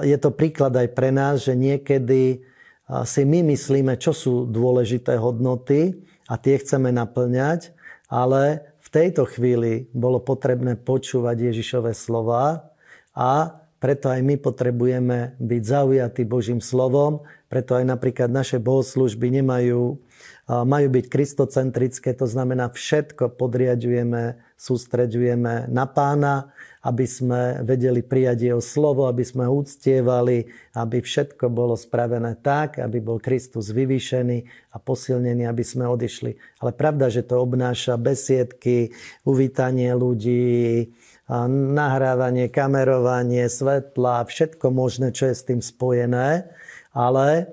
je 0.03 0.17
to 0.21 0.29
príklad 0.35 0.77
aj 0.77 0.93
pre 0.93 1.09
nás, 1.09 1.47
že 1.47 1.57
niekedy 1.57 2.45
si 2.85 3.23
my 3.25 3.41
myslíme, 3.49 3.97
čo 3.97 4.13
sú 4.13 4.45
dôležité 4.45 5.17
hodnoty 5.17 5.97
a 6.29 6.37
tie 6.37 6.61
chceme 6.61 6.93
naplňať, 6.93 7.73
ale 8.13 8.75
v 8.85 8.89
tejto 8.93 9.25
chvíli 9.25 9.89
bolo 9.97 10.21
potrebné 10.21 10.77
počúvať 10.77 11.53
Ježišové 11.53 11.97
slova 11.97 12.69
a 13.17 13.61
preto 13.81 14.09
aj 14.09 14.21
my 14.25 14.41
potrebujeme 14.41 15.37
byť 15.37 15.63
zaujatí 15.65 16.25
Božím 16.25 16.65
slovom, 16.65 17.21
preto 17.53 17.77
aj 17.77 17.85
napríklad 17.85 18.33
naše 18.33 18.57
bohoslužby 18.57 19.29
nemajú, 19.41 20.01
majú 20.49 20.89
byť 20.89 21.05
kristocentrické, 21.09 22.17
to 22.17 22.25
znamená 22.25 22.73
všetko 22.73 23.37
podriadujeme, 23.37 24.41
sústreďujeme 24.57 25.69
na 25.69 25.85
pána, 25.85 26.49
aby 26.85 27.09
sme 27.09 27.65
vedeli 27.65 28.05
prijať 28.05 28.53
jeho 28.53 28.61
slovo, 28.61 29.09
aby 29.09 29.25
sme 29.25 29.49
ho 29.49 29.65
uctievali, 29.65 30.45
aby 30.77 31.01
všetko 31.01 31.49
bolo 31.49 31.81
spravené 31.81 32.37
tak, 32.45 32.77
aby 32.77 33.01
bol 33.01 33.17
Kristus 33.17 33.73
vyvýšený 33.73 34.69
a 34.73 34.77
posilnený, 34.77 35.49
aby 35.49 35.65
sme 35.65 35.89
odišli. 35.89 36.37
Ale 36.61 36.77
pravda, 36.77 37.09
že 37.09 37.25
to 37.25 37.41
obnáša 37.41 37.97
besiedky, 37.97 38.93
uvítanie 39.25 39.97
ľudí, 39.97 40.93
nahrávanie, 41.73 42.53
kamerovanie, 42.53 43.49
svetla, 43.49 44.29
všetko 44.29 44.69
možné, 44.69 45.17
čo 45.17 45.33
je 45.33 45.35
s 45.41 45.47
tým 45.49 45.65
spojené, 45.65 46.53
ale 46.93 47.49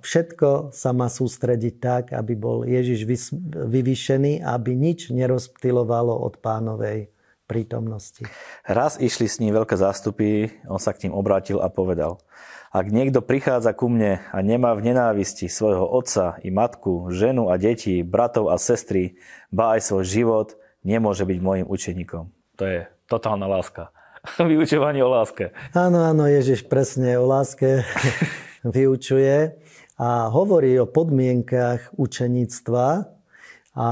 všetko 0.00 0.72
sa 0.72 0.96
má 0.96 1.12
sústrediť 1.12 1.74
tak, 1.82 2.04
aby 2.16 2.32
bol 2.32 2.64
Ježiš 2.64 3.04
vyvýšený, 3.44 4.40
aby 4.40 4.72
nič 4.72 5.12
nerozptilovalo 5.12 6.16
od 6.16 6.40
pánovej 6.40 7.12
prítomnosti. 7.48 8.28
Raz 8.68 9.00
išli 9.00 9.24
s 9.24 9.40
ním 9.40 9.56
veľké 9.56 9.74
zástupy, 9.80 10.52
on 10.68 10.76
sa 10.76 10.92
k 10.92 11.08
ním 11.08 11.16
obrátil 11.16 11.64
a 11.64 11.72
povedal, 11.72 12.20
ak 12.68 12.92
niekto 12.92 13.24
prichádza 13.24 13.72
ku 13.72 13.88
mne 13.88 14.20
a 14.28 14.38
nemá 14.44 14.76
v 14.76 14.92
nenávisti 14.92 15.48
svojho 15.48 15.88
otca 15.88 16.36
i 16.44 16.52
matku, 16.52 17.08
ženu 17.08 17.48
a 17.48 17.56
deti, 17.56 18.04
bratov 18.04 18.52
a 18.52 18.60
sestry, 18.60 19.16
ba 19.48 19.80
aj 19.80 19.88
svoj 19.88 20.04
život, 20.04 20.48
nemôže 20.84 21.24
byť 21.24 21.38
môjim 21.40 21.64
učeníkom. 21.64 22.28
To 22.60 22.64
je 22.68 22.84
totálna 23.08 23.48
láska. 23.48 23.88
Vyučovanie 24.36 25.00
o 25.00 25.08
láske. 25.08 25.56
Áno, 25.72 26.04
áno, 26.04 26.28
Ježiš 26.28 26.68
presne 26.68 27.16
o 27.16 27.24
láske 27.24 27.88
vyučuje 28.76 29.56
a 29.96 30.28
hovorí 30.28 30.76
o 30.76 30.84
podmienkach 30.84 31.96
učeníctva 31.96 33.08
a 33.78 33.88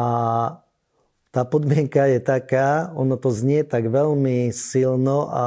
tá 1.36 1.44
podmienka 1.44 2.08
je 2.08 2.16
taká, 2.16 2.96
ono 2.96 3.20
to 3.20 3.28
znie 3.28 3.60
tak 3.60 3.92
veľmi 3.92 4.48
silno 4.56 5.28
a 5.28 5.46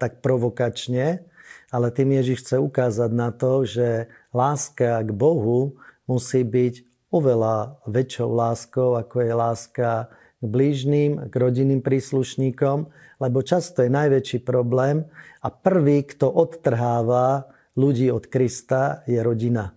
tak 0.00 0.24
provokačne, 0.24 1.28
ale 1.68 1.92
tým 1.92 2.16
Ježiš 2.16 2.40
chce 2.40 2.56
ukázať 2.56 3.12
na 3.12 3.28
to, 3.36 3.68
že 3.68 4.08
láska 4.32 5.04
k 5.04 5.12
Bohu 5.12 5.76
musí 6.08 6.40
byť 6.40 6.88
oveľa 7.12 7.84
väčšou 7.84 8.32
láskou, 8.32 8.96
ako 8.96 9.28
je 9.28 9.32
láska 9.36 9.88
k 10.40 10.44
blížným, 10.48 11.28
k 11.28 11.34
rodinným 11.36 11.84
príslušníkom, 11.84 12.88
lebo 13.20 13.44
často 13.44 13.84
je 13.84 13.92
najväčší 13.92 14.40
problém 14.40 15.04
a 15.44 15.52
prvý, 15.52 16.00
kto 16.08 16.32
odtrháva 16.32 17.44
ľudí 17.76 18.08
od 18.08 18.24
Krista, 18.24 19.04
je 19.04 19.20
rodina. 19.20 19.75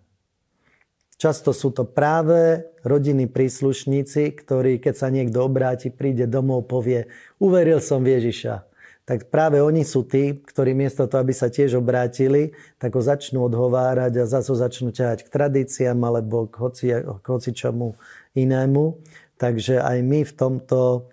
Často 1.20 1.52
sú 1.52 1.76
to 1.76 1.84
práve 1.84 2.64
rodinní 2.80 3.28
príslušníci, 3.28 4.40
ktorí, 4.40 4.80
keď 4.80 4.96
sa 4.96 5.12
niekto 5.12 5.44
obráti, 5.44 5.92
príde 5.92 6.24
domov, 6.32 6.72
povie, 6.72 7.12
uveril 7.44 7.84
som 7.84 8.00
Ježiša. 8.00 8.64
Tak 9.04 9.28
práve 9.28 9.60
oni 9.60 9.84
sú 9.84 10.08
tí, 10.08 10.40
ktorí 10.40 10.72
miesto 10.72 11.12
toho, 11.12 11.20
aby 11.20 11.36
sa 11.36 11.52
tiež 11.52 11.76
obrátili, 11.76 12.56
tak 12.80 12.96
ho 12.96 13.04
začnú 13.04 13.52
odhovárať 13.52 14.22
a 14.22 14.32
zase 14.32 14.56
začnú 14.56 14.96
ťahať 14.96 15.28
k 15.28 15.34
tradíciám 15.34 16.00
alebo 16.00 16.48
k, 16.48 16.56
hoci, 16.56 16.88
k 17.04 17.26
hoci 17.28 17.52
čomu 17.52 18.00
inému. 18.40 19.04
Takže 19.36 19.84
aj 19.84 19.98
my 20.00 20.24
v 20.24 20.34
tomto 20.40 21.12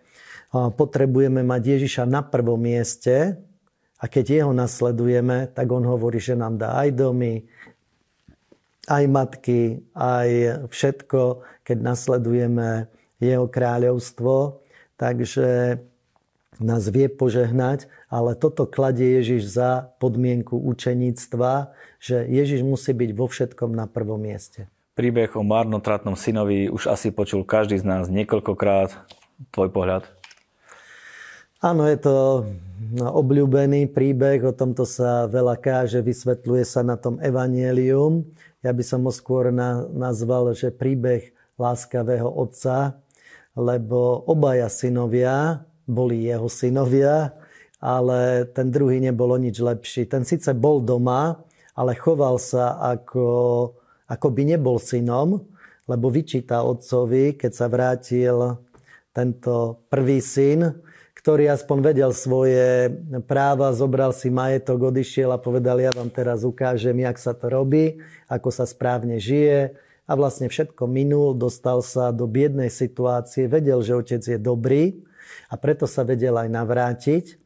potrebujeme 0.55 1.43
mať 1.43 1.63
Ježiša 1.83 2.07
na 2.07 2.23
prvom 2.23 2.63
mieste 2.63 3.43
a 3.99 4.05
keď 4.07 4.45
jeho 4.45 4.53
nasledujeme, 4.55 5.51
tak 5.51 5.67
on 5.73 5.83
hovorí, 5.83 6.23
že 6.23 6.39
nám 6.39 6.61
dá 6.61 6.79
aj 6.79 6.95
domy, 6.95 7.49
aj 8.87 9.05
matky, 9.11 9.83
aj 9.95 10.63
všetko, 10.71 11.43
keď 11.67 11.77
nasledujeme 11.83 12.87
jeho 13.19 13.47
kráľovstvo. 13.51 14.63
Takže 14.97 15.81
nás 16.57 16.89
vie 16.89 17.13
požehnať, 17.13 17.91
ale 18.09 18.33
toto 18.33 18.65
kladie 18.65 19.21
Ježiš 19.21 19.61
za 19.61 19.93
podmienku 20.01 20.57
učeníctva, 20.57 21.77
že 22.01 22.25
Ježiš 22.25 22.65
musí 22.65 22.97
byť 22.97 23.11
vo 23.13 23.27
všetkom 23.29 23.77
na 23.77 23.85
prvom 23.85 24.17
mieste. 24.17 24.71
Príbeh 24.97 25.29
o 25.37 25.45
marnotratnom 25.45 26.17
synovi 26.17 26.73
už 26.73 26.89
asi 26.89 27.13
počul 27.13 27.45
každý 27.45 27.77
z 27.77 27.85
nás 27.85 28.09
niekoľkokrát. 28.09 28.97
Tvoj 29.53 29.69
pohľad? 29.69 30.09
Áno, 31.61 31.85
je 31.85 31.99
to 32.01 32.15
obľúbený 32.97 33.93
príbeh, 33.93 34.41
o 34.45 34.57
tomto 34.57 34.89
sa 34.89 35.29
veľa 35.29 35.61
káže, 35.61 36.01
vysvetľuje 36.01 36.65
sa 36.65 36.81
na 36.81 36.97
tom 36.97 37.21
evanielium. 37.21 38.25
Ja 38.67 38.75
by 38.75 38.83
som 38.83 39.07
ho 39.07 39.15
skôr 39.15 39.55
na, 39.55 39.87
nazval, 39.95 40.51
že 40.59 40.75
príbeh 40.75 41.31
láskavého 41.55 42.27
otca, 42.27 42.99
lebo 43.55 44.27
obaja 44.27 44.67
synovia 44.67 45.63
boli 45.87 46.27
jeho 46.27 46.51
synovia, 46.51 47.31
ale 47.79 48.43
ten 48.51 48.75
druhý 48.75 48.99
nebolo 48.99 49.39
nič 49.39 49.63
lepší. 49.63 50.11
Ten 50.11 50.27
síce 50.27 50.51
bol 50.51 50.83
doma, 50.83 51.47
ale 51.79 51.95
choval 51.95 52.43
sa 52.43 52.75
ako 52.83 53.71
ako 54.07 54.27
by 54.31 54.43
nebol 54.55 54.79
synom, 54.79 55.43
lebo 55.87 56.07
vyčíta 56.11 56.63
otcovi, 56.63 57.35
keď 57.35 57.53
sa 57.53 57.67
vrátil 57.67 58.59
tento 59.11 59.87
prvý 59.91 60.23
syn, 60.23 60.79
ktorý 61.27 61.51
aspoň 61.51 61.79
vedel 61.83 62.15
svoje 62.15 62.87
práva, 63.27 63.75
zobral 63.75 64.15
si 64.15 64.31
majetok, 64.31 64.95
odišiel 64.95 65.35
a 65.35 65.43
povedal, 65.43 65.83
ja 65.83 65.91
vám 65.91 66.07
teraz 66.07 66.47
ukážem, 66.47 67.03
jak 67.03 67.19
sa 67.19 67.35
to 67.35 67.51
robí, 67.51 67.99
ako 68.31 68.55
sa 68.55 68.63
správne 68.63 69.19
žije. 69.19 69.75
A 70.07 70.15
vlastne 70.15 70.47
všetko 70.47 70.87
minul, 70.87 71.35
dostal 71.35 71.83
sa 71.83 72.15
do 72.15 72.31
biednej 72.31 72.71
situácie, 72.71 73.51
vedel, 73.51 73.83
že 73.83 73.99
otec 73.99 74.23
je 74.23 74.39
dobrý 74.39 75.03
a 75.51 75.59
preto 75.59 75.91
sa 75.91 76.07
vedel 76.07 76.31
aj 76.39 76.47
navrátiť. 76.47 77.43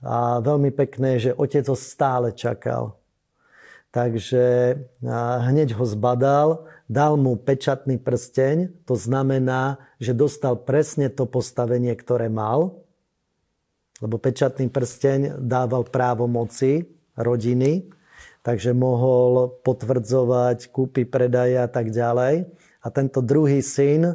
A 0.00 0.40
veľmi 0.40 0.72
pekné 0.72 1.20
že 1.20 1.36
otec 1.36 1.68
ho 1.68 1.76
stále 1.76 2.32
čakal. 2.32 2.96
Takže 3.92 4.72
hneď 5.52 5.76
ho 5.76 5.84
zbadal, 5.84 6.64
dal 6.88 7.20
mu 7.20 7.36
pečatný 7.36 8.00
prsteň, 8.00 8.88
to 8.88 8.96
znamená, 8.96 9.76
že 10.00 10.16
dostal 10.16 10.56
presne 10.56 11.12
to 11.12 11.28
postavenie, 11.28 11.92
ktoré 11.92 12.32
mal, 12.32 12.87
lebo 13.98 14.16
pečatný 14.18 14.70
prsteň 14.70 15.42
dával 15.42 15.86
právo 15.86 16.30
moci 16.30 16.86
rodiny, 17.18 17.90
takže 18.46 18.70
mohol 18.72 19.50
potvrdzovať 19.66 20.70
kúpy, 20.70 21.02
predaje 21.02 21.58
a 21.58 21.66
tak 21.66 21.90
ďalej. 21.90 22.46
A 22.78 22.86
tento 22.94 23.18
druhý 23.18 23.58
syn, 23.58 24.14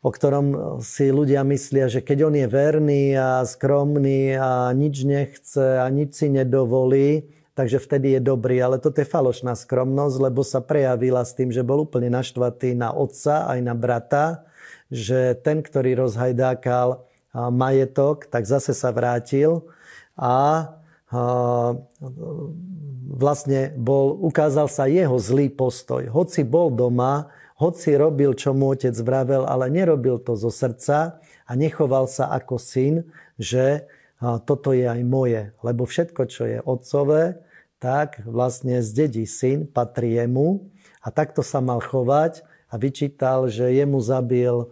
o 0.00 0.08
ktorom 0.08 0.78
si 0.80 1.10
ľudia 1.10 1.42
myslia, 1.44 1.90
že 1.90 2.00
keď 2.00 2.30
on 2.30 2.34
je 2.38 2.46
verný 2.48 3.04
a 3.18 3.42
skromný 3.44 4.38
a 4.38 4.70
nič 4.72 5.04
nechce 5.04 5.82
a 5.82 5.84
nič 5.90 6.16
si 6.22 6.26
nedovolí, 6.30 7.28
takže 7.58 7.82
vtedy 7.82 8.16
je 8.16 8.20
dobrý. 8.22 8.62
Ale 8.62 8.78
toto 8.78 9.02
je 9.02 9.10
falošná 9.10 9.58
skromnosť, 9.58 10.16
lebo 10.22 10.40
sa 10.46 10.62
prejavila 10.62 11.26
s 11.26 11.34
tým, 11.36 11.50
že 11.50 11.66
bol 11.66 11.84
úplne 11.84 12.08
naštvatý 12.08 12.78
na 12.78 12.94
otca 12.94 13.50
aj 13.50 13.58
na 13.60 13.74
brata, 13.74 14.48
že 14.88 15.36
ten, 15.42 15.60
ktorý 15.60 16.06
rozhajdákal 16.06 17.09
majetok, 17.34 18.26
tak 18.26 18.46
zase 18.46 18.74
sa 18.74 18.90
vrátil 18.90 19.66
a 20.18 20.68
vlastne 23.10 23.74
bol, 23.74 24.14
ukázal 24.22 24.70
sa 24.70 24.86
jeho 24.86 25.18
zlý 25.18 25.50
postoj. 25.50 26.06
Hoci 26.10 26.46
bol 26.46 26.70
doma, 26.70 27.30
hoci 27.58 27.98
robil, 27.98 28.32
čo 28.38 28.54
mu 28.54 28.70
otec 28.72 28.94
vravel, 29.02 29.44
ale 29.44 29.68
nerobil 29.68 30.22
to 30.22 30.38
zo 30.38 30.48
srdca 30.48 31.18
a 31.46 31.52
nechoval 31.58 32.06
sa 32.06 32.30
ako 32.32 32.56
syn, 32.56 32.94
že 33.36 33.84
toto 34.46 34.70
je 34.70 34.86
aj 34.86 35.02
moje. 35.02 35.50
Lebo 35.60 35.84
všetko, 35.84 36.22
čo 36.30 36.42
je 36.46 36.58
otcové, 36.62 37.42
tak 37.80 38.22
vlastne 38.28 38.84
zdedí 38.84 39.24
syn, 39.24 39.66
patrí 39.66 40.14
jemu 40.20 40.62
a 41.00 41.08
takto 41.08 41.40
sa 41.40 41.64
mal 41.64 41.80
chovať 41.80 42.44
a 42.70 42.78
vyčítal, 42.78 43.50
že 43.50 43.72
jemu 43.72 43.98
zabil 43.98 44.68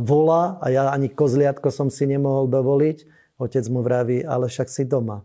vola 0.00 0.58
a 0.62 0.66
ja 0.72 0.88
ani 0.90 1.12
kozliatko 1.12 1.68
som 1.68 1.88
si 1.92 2.08
nemohol 2.08 2.48
dovoliť. 2.48 2.98
Otec 3.40 3.64
mu 3.72 3.80
vraví, 3.80 4.20
ale 4.20 4.52
však 4.52 4.68
si 4.68 4.84
doma. 4.84 5.24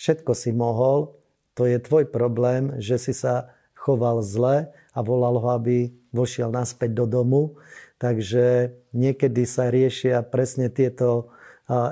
Všetko 0.00 0.32
si 0.32 0.50
mohol, 0.56 1.12
to 1.52 1.68
je 1.68 1.76
tvoj 1.76 2.08
problém, 2.08 2.80
že 2.80 2.96
si 2.96 3.12
sa 3.12 3.52
choval 3.76 4.24
zle 4.24 4.72
a 4.96 4.98
volal 5.04 5.36
ho, 5.36 5.48
aby 5.52 5.92
vošiel 6.16 6.48
naspäť 6.48 7.04
do 7.04 7.04
domu. 7.04 7.60
Takže 8.00 8.72
niekedy 8.96 9.44
sa 9.44 9.68
riešia 9.68 10.24
presne 10.24 10.72
tieto 10.72 11.30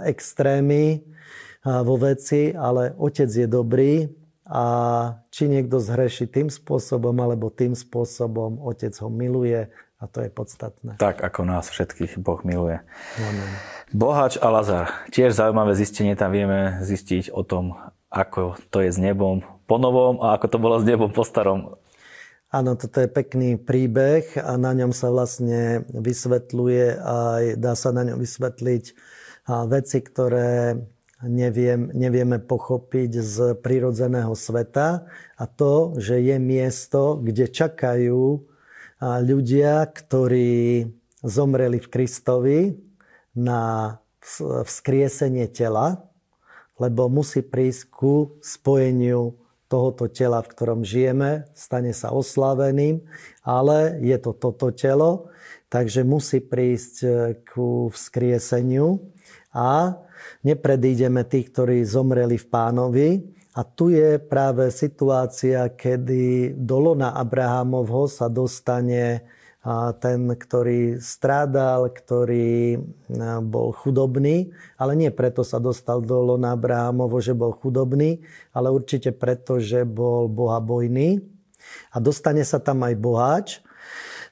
extrémy 0.09 1.05
vo 1.61 1.95
veci, 2.01 2.57
ale 2.57 2.97
otec 2.97 3.29
je 3.29 3.45
dobrý 3.45 4.09
a 4.49 4.65
či 5.31 5.47
niekto 5.47 5.79
zhreší 5.79 6.27
tým 6.27 6.49
spôsobom 6.49 7.15
alebo 7.21 7.53
tým 7.53 7.77
spôsobom, 7.77 8.59
otec 8.65 8.91
ho 8.99 9.13
miluje 9.13 9.69
a 10.01 10.09
to 10.09 10.25
je 10.25 10.33
podstatné. 10.33 10.97
Tak, 10.97 11.21
ako 11.21 11.45
nás 11.45 11.69
všetkých 11.69 12.17
Boh 12.17 12.41
miluje. 12.41 12.81
Amen. 13.21 13.51
Bohač 13.93 14.41
a 14.41 14.49
Lazar. 14.49 14.89
Tiež 15.13 15.37
zaujímavé 15.37 15.77
zistenie, 15.77 16.17
tam 16.17 16.33
vieme 16.33 16.81
zistiť 16.81 17.29
o 17.37 17.45
tom, 17.45 17.77
ako 18.09 18.57
to 18.73 18.81
je 18.81 18.91
s 18.91 18.99
nebom 18.99 19.45
po 19.69 19.77
novom 19.77 20.25
a 20.25 20.35
ako 20.41 20.47
to 20.51 20.59
bolo 20.59 20.81
s 20.81 20.89
nebom 20.89 21.13
po 21.13 21.21
starom. 21.23 21.77
Áno, 22.51 22.75
toto 22.75 22.99
je 22.99 23.07
pekný 23.07 23.55
príbeh 23.61 24.35
a 24.41 24.59
na 24.59 24.75
ňom 24.75 24.91
sa 24.91 25.13
vlastne 25.15 25.87
vysvetľuje 25.95 26.99
aj 26.99 27.43
dá 27.63 27.79
sa 27.79 27.95
na 27.95 28.03
ňom 28.03 28.19
vysvetliť 28.19 28.85
veci, 29.71 29.99
ktoré 30.03 30.75
neviem, 31.23 31.95
nevieme 31.95 32.43
pochopiť 32.43 33.11
z 33.23 33.37
prírodzeného 33.61 34.35
sveta 34.35 35.07
a 35.39 35.45
to, 35.47 35.95
že 36.01 36.19
je 36.19 36.37
miesto, 36.43 37.21
kde 37.23 37.47
čakajú 37.47 38.50
ľudia, 39.01 39.89
ktorí 39.89 40.85
zomreli 41.25 41.81
v 41.81 41.89
Kristovi 41.89 42.59
na 43.33 43.97
vzkriesenie 44.65 45.49
tela, 45.49 46.05
lebo 46.77 47.09
musí 47.09 47.45
prísť 47.45 47.83
ku 47.93 48.37
spojeniu 48.41 49.37
tohoto 49.71 50.11
tela, 50.11 50.43
v 50.43 50.51
ktorom 50.51 50.81
žijeme, 50.83 51.47
stane 51.55 51.95
sa 51.95 52.11
oslaveným, 52.11 53.01
ale 53.47 54.01
je 54.03 54.17
to 54.19 54.35
toto 54.35 54.75
telo, 54.75 55.31
takže 55.71 56.03
musí 56.03 56.43
prísť 56.43 56.95
e, 57.07 57.09
ku 57.47 57.87
vzkrieseniu. 57.95 58.99
A 59.55 59.95
nepredídeme 60.43 61.23
tých, 61.23 61.55
ktorí 61.55 61.87
zomreli 61.87 62.35
v 62.35 62.47
pánovi, 62.51 63.09
a 63.61 63.65
tu 63.69 63.93
je 63.93 64.17
práve 64.17 64.73
situácia, 64.73 65.69
kedy 65.69 66.57
do 66.57 66.81
lona 66.81 67.13
Abrahamovho 67.13 68.09
sa 68.09 68.33
dostane 68.33 69.21
ten, 70.01 70.25
ktorý 70.33 70.97
strádal, 70.97 71.93
ktorý 71.93 72.81
bol 73.45 73.77
chudobný, 73.77 74.49
ale 74.81 74.97
nie 74.97 75.13
preto 75.13 75.45
sa 75.45 75.61
dostal 75.61 76.01
do 76.01 76.17
lona 76.25 76.57
Abrahamovo, 76.57 77.21
že 77.21 77.37
bol 77.37 77.53
chudobný, 77.53 78.25
ale 78.57 78.73
určite 78.73 79.13
preto, 79.13 79.61
že 79.61 79.85
bol 79.85 80.33
bohabojný. 80.33 81.21
A 81.93 82.01
dostane 82.01 82.41
sa 82.49 82.57
tam 82.57 82.81
aj 82.81 82.95
boháč, 82.97 83.61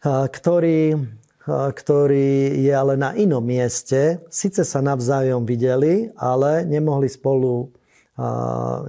ktorý, 0.09 0.97
ktorý 1.45 2.57
je 2.65 2.73
ale 2.73 2.97
na 2.97 3.13
inom 3.13 3.45
mieste. 3.45 4.25
Sice 4.33 4.65
sa 4.65 4.81
navzájom 4.81 5.45
videli, 5.45 6.09
ale 6.17 6.65
nemohli 6.65 7.13
spolu 7.13 7.69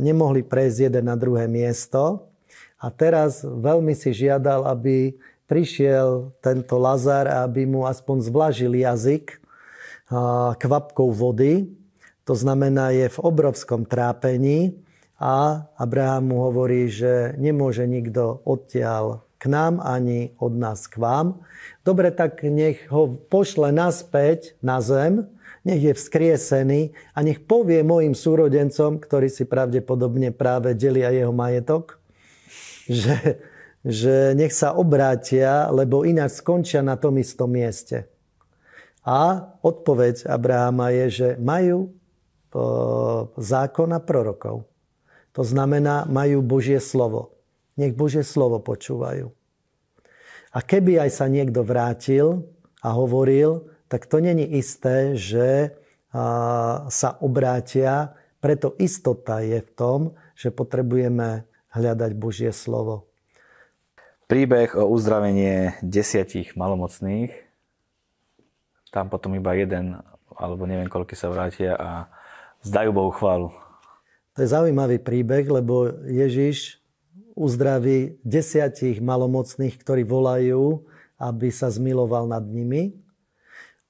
nemohli 0.01 0.41
prejsť 0.41 0.89
jeden 0.89 1.05
na 1.05 1.15
druhé 1.15 1.45
miesto. 1.45 2.25
A 2.81 2.89
teraz 2.89 3.45
veľmi 3.45 3.93
si 3.93 4.09
žiadal, 4.15 4.65
aby 4.65 5.13
prišiel 5.49 6.33
tento 6.41 6.77
Lazar 6.77 7.25
aby 7.25 7.65
mu 7.65 7.85
aspoň 7.85 8.17
zvlažil 8.29 8.73
jazyk 8.77 9.41
kvapkou 10.57 11.09
vody. 11.13 11.69
To 12.25 12.33
znamená, 12.37 12.93
je 12.93 13.09
v 13.09 13.19
obrovskom 13.21 13.85
trápení 13.89 14.77
a 15.17 15.65
Abraham 15.77 16.33
mu 16.33 16.37
hovorí, 16.45 16.89
že 16.89 17.33
nemôže 17.41 17.85
nikto 17.89 18.41
odtiaľ 18.45 19.25
k 19.41 19.49
nám 19.49 19.81
ani 19.81 20.37
od 20.37 20.53
nás 20.53 20.85
k 20.85 21.01
vám. 21.01 21.41
Dobre, 21.81 22.13
tak 22.13 22.45
nech 22.45 22.85
ho 22.93 23.09
pošle 23.09 23.73
naspäť 23.73 24.53
na 24.61 24.83
zem, 24.83 25.25
nech 25.63 25.81
je 25.81 25.93
vzkriesený 25.95 26.91
a 27.15 27.19
nech 27.23 27.43
povie 27.43 27.83
mojim 27.83 28.15
súrodencom, 28.15 28.99
ktorí 28.99 29.27
si 29.27 29.43
pravdepodobne 29.47 30.31
práve 30.31 30.75
delia 30.75 31.11
jeho 31.11 31.31
majetok, 31.35 31.99
že, 32.87 33.43
že 33.83 34.33
nech 34.35 34.55
sa 34.55 34.75
obrátia, 34.75 35.67
lebo 35.69 36.07
ináč 36.07 36.41
skončia 36.41 36.83
na 36.83 36.95
tom 36.95 37.19
istom 37.19 37.51
mieste. 37.51 38.07
A 39.05 39.55
odpoveď 39.63 40.27
Abrahama 40.27 40.91
je, 40.91 41.05
že 41.09 41.29
majú 41.39 41.95
zákon 43.37 43.89
a 43.93 44.01
prorokov. 44.01 44.65
To 45.37 45.45
znamená, 45.45 46.09
majú 46.09 46.41
Božie 46.41 46.81
slovo. 46.81 47.37
Nech 47.77 47.93
Božie 47.93 48.25
slovo 48.25 48.59
počúvajú. 48.59 49.29
A 50.49 50.59
keby 50.65 51.05
aj 51.05 51.21
sa 51.21 51.25
niekto 51.29 51.61
vrátil 51.61 52.49
a 52.81 52.89
hovoril, 52.97 53.68
tak 53.89 54.05
to 54.05 54.21
není 54.21 54.45
isté, 54.45 55.17
že 55.17 55.73
sa 56.89 57.09
obrátia. 57.19 58.13
Preto 58.39 58.77
istota 58.79 59.43
je 59.43 59.59
v 59.59 59.71
tom, 59.75 59.99
že 60.37 60.53
potrebujeme 60.53 61.43
hľadať 61.73 62.11
Božie 62.15 62.53
slovo. 62.55 63.09
Príbeh 64.29 64.77
o 64.77 64.87
uzdravenie 64.87 65.75
desiatich 65.81 66.53
malomocných. 66.53 67.33
Tam 68.93 69.09
potom 69.09 69.33
iba 69.33 69.57
jeden, 69.57 69.97
alebo 70.37 70.69
neviem 70.69 70.89
koľko 70.89 71.17
sa 71.17 71.33
vrátia 71.33 71.73
a 71.75 72.07
zdajú 72.61 72.93
Bohu 72.93 73.11
chválu. 73.13 73.49
To 74.37 74.45
je 74.45 74.53
zaujímavý 74.53 75.01
príbeh, 75.01 75.49
lebo 75.49 75.91
Ježiš 76.05 76.77
uzdraví 77.33 78.21
desiatich 78.21 79.01
malomocných, 79.01 79.75
ktorí 79.81 80.05
volajú, 80.05 80.85
aby 81.19 81.51
sa 81.51 81.67
zmiloval 81.67 82.29
nad 82.29 82.45
nimi 82.45 82.95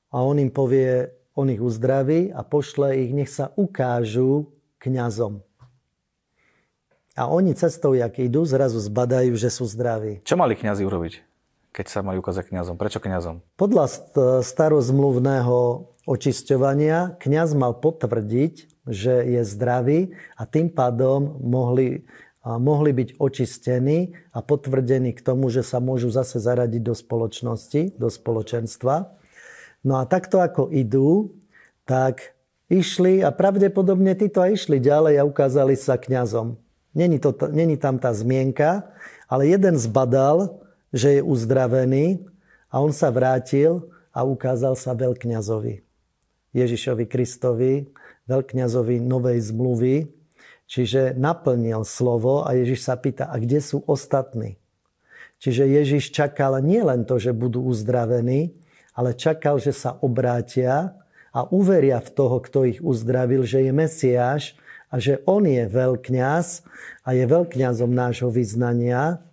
a 0.09 0.25
on 0.25 0.41
im 0.41 0.49
povie, 0.49 1.09
on 1.37 1.47
ich 1.53 1.61
uzdraví 1.61 2.33
a 2.33 2.41
pošle 2.41 2.97
ich, 2.99 3.13
nech 3.13 3.29
sa 3.29 3.53
ukážu 3.55 4.49
kňazom. 4.81 5.45
A 7.19 7.27
oni 7.27 7.51
cestou, 7.51 7.91
jak 7.93 8.15
idú, 8.19 8.47
zrazu 8.47 8.79
zbadajú, 8.79 9.35
že 9.35 9.51
sú 9.51 9.67
zdraví. 9.67 10.23
Čo 10.23 10.39
mali 10.39 10.55
kňazi 10.55 10.87
urobiť, 10.87 11.13
keď 11.75 11.85
sa 11.91 11.99
mali 11.99 12.15
ukázať 12.15 12.47
kňazom? 12.47 12.79
Prečo 12.79 13.03
kňazom? 13.03 13.43
Podľa 13.59 13.85
starozmluvného 14.39 15.57
očisťovania 16.07 17.19
kňaz 17.19 17.59
mal 17.59 17.75
potvrdiť, 17.75 18.87
že 18.87 19.21
je 19.21 19.41
zdravý 19.43 20.15
a 20.39 20.47
tým 20.47 20.71
pádom 20.71 21.43
mohli, 21.43 22.07
mohli 22.41 22.95
byť 22.95 23.19
očistení 23.19 24.15
a 24.31 24.39
potvrdení 24.39 25.11
k 25.11 25.19
tomu, 25.19 25.51
že 25.51 25.61
sa 25.61 25.83
môžu 25.83 26.07
zase 26.09 26.39
zaradiť 26.39 26.81
do 26.81 26.95
spoločnosti, 26.95 27.99
do 27.99 28.07
spoločenstva. 28.07 29.18
No 29.83 29.99
a 29.99 30.03
takto 30.03 30.43
ako 30.43 30.67
idú, 30.71 31.31
tak 31.87 32.35
išli 32.69 33.23
a 33.25 33.31
pravdepodobne 33.31 34.13
títo 34.13 34.43
aj 34.43 34.59
išli 34.59 34.77
ďalej 34.77 35.19
a 35.19 35.27
ukázali 35.27 35.73
sa 35.79 35.97
kňazom. 35.97 36.59
Není, 36.93 37.17
to, 37.21 37.31
není 37.49 37.77
tam 37.79 37.97
tá 37.97 38.11
zmienka, 38.11 38.91
ale 39.29 39.49
jeden 39.49 39.77
zbadal, 39.77 40.59
že 40.89 41.19
je 41.19 41.21
uzdravený 41.21 42.25
a 42.69 42.81
on 42.81 42.93
sa 42.93 43.13
vrátil 43.13 43.87
a 44.09 44.25
ukázal 44.25 44.73
sa 44.73 44.97
veľkňazovi. 44.97 45.85
Ježišovi 46.49 47.05
Kristovi, 47.05 47.87
veľkňazovi 48.25 49.01
novej 49.01 49.37
zmluvy, 49.53 49.95
čiže 50.65 51.13
naplnil 51.13 51.85
slovo 51.85 52.41
a 52.45 52.57
Ježiš 52.57 52.89
sa 52.89 52.97
pýta, 52.97 53.29
a 53.29 53.37
kde 53.37 53.61
sú 53.61 53.85
ostatní? 53.85 54.57
Čiže 55.39 55.65
Ježiš 55.65 56.11
čakal 56.11 56.59
nielen 56.59 57.07
to, 57.07 57.15
že 57.21 57.31
budú 57.31 57.63
uzdravení, 57.63 58.58
ale 58.99 59.15
čakal, 59.15 59.63
že 59.63 59.71
sa 59.71 59.95
obrátia 60.03 60.91
a 61.31 61.47
uveria 61.47 62.03
v 62.03 62.11
toho, 62.11 62.43
kto 62.43 62.67
ich 62.67 62.83
uzdravil, 62.83 63.47
že 63.47 63.63
je 63.63 63.71
Mesiáš 63.71 64.59
a 64.91 64.99
že 64.99 65.23
on 65.23 65.47
je 65.47 65.63
veľkňaz 65.71 66.67
a 67.07 67.09
je 67.15 67.23
veľkňazom 67.23 67.87
nášho 67.95 68.27
vyznania. 68.27 69.23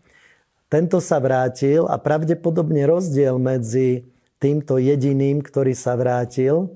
Tento 0.71 1.03
sa 1.03 1.19
vrátil 1.19 1.83
a 1.91 1.99
pravdepodobne 1.99 2.87
rozdiel 2.87 3.43
medzi 3.43 4.07
týmto 4.39 4.79
jediným, 4.79 5.43
ktorý 5.43 5.75
sa 5.75 5.99
vrátil, 5.99 6.71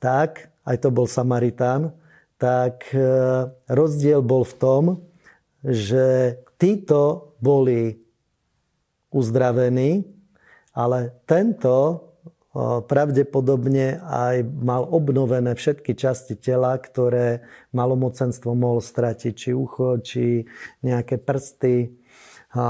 tak, 0.00 0.48
aj 0.64 0.80
to 0.80 0.88
bol 0.88 1.04
Samaritán, 1.04 1.92
tak 2.40 2.88
e, 2.96 3.04
rozdiel 3.68 4.24
bol 4.24 4.48
v 4.48 4.54
tom, 4.56 4.82
že 5.60 6.40
títo 6.56 7.36
boli 7.36 8.00
uzdravení, 9.12 10.08
ale 10.72 11.12
tento 11.28 12.08
pravdepodobne 12.58 14.02
aj 14.02 14.42
mal 14.42 14.82
obnovené 14.90 15.54
všetky 15.54 15.94
časti 15.94 16.34
tela, 16.34 16.74
ktoré 16.74 17.46
malomocenstvo 17.70 18.58
mohol 18.58 18.82
stratiť, 18.82 19.32
či 19.34 19.50
ucho, 19.54 20.02
či 20.02 20.42
nejaké 20.82 21.22
prsty. 21.22 21.94
A, 22.50 22.66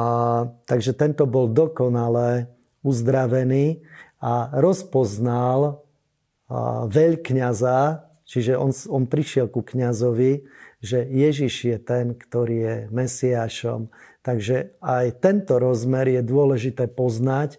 takže 0.69 0.93
tento 0.93 1.25
bol 1.25 1.49
dokonale 1.49 2.53
uzdravený 2.85 3.81
a 4.21 4.53
rozpoznal 4.61 5.61
a, 5.65 6.85
veľkňaza, 6.85 8.05
čiže 8.29 8.61
on, 8.61 8.77
on 8.93 9.09
prišiel 9.09 9.49
ku 9.49 9.65
kňazovi, 9.65 10.45
že 10.85 11.09
Ježiš 11.09 11.55
je 11.73 11.79
ten, 11.81 12.13
ktorý 12.13 12.57
je 12.57 12.77
Mesiášom. 12.93 13.89
Takže 14.21 14.77
aj 14.85 15.25
tento 15.25 15.57
rozmer 15.57 16.05
je 16.05 16.21
dôležité 16.21 16.85
poznať, 16.93 17.57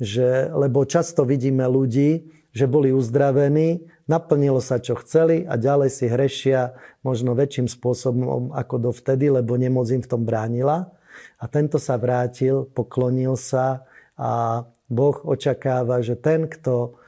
že, 0.00 0.48
lebo 0.50 0.88
často 0.88 1.28
vidíme 1.28 1.68
ľudí, 1.68 2.26
že 2.50 2.66
boli 2.66 2.90
uzdravení, 2.90 3.86
naplnilo 4.10 4.58
sa, 4.58 4.82
čo 4.82 4.98
chceli 4.98 5.46
a 5.46 5.54
ďalej 5.54 5.90
si 5.92 6.10
hrešia 6.10 6.74
možno 7.06 7.36
väčším 7.38 7.70
spôsobom 7.70 8.50
ako 8.56 8.90
dovtedy, 8.90 9.30
lebo 9.30 9.54
nemoc 9.54 9.86
im 9.92 10.02
v 10.02 10.10
tom 10.10 10.26
bránila. 10.26 10.90
A 11.38 11.44
tento 11.46 11.78
sa 11.78 11.94
vrátil, 12.00 12.66
poklonil 12.74 13.38
sa 13.38 13.86
a 14.18 14.64
Boh 14.90 15.14
očakáva, 15.22 16.02
že 16.02 16.18
ten, 16.18 16.50
kto 16.50 16.98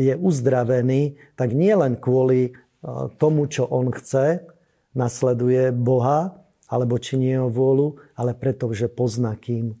je 0.00 0.16
uzdravený, 0.16 1.20
tak 1.36 1.52
nie 1.52 1.76
len 1.76 2.00
kvôli 2.00 2.56
tomu, 3.20 3.44
čo 3.44 3.68
on 3.68 3.92
chce, 3.92 4.40
nasleduje 4.96 5.68
Boha, 5.74 6.40
alebo 6.64 6.96
činí 6.96 7.36
jeho 7.36 7.52
vôľu, 7.52 8.00
ale 8.16 8.32
preto, 8.32 8.72
že 8.72 8.88
pozná, 8.88 9.36
kým 9.36 9.76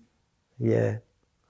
je 0.60 1.00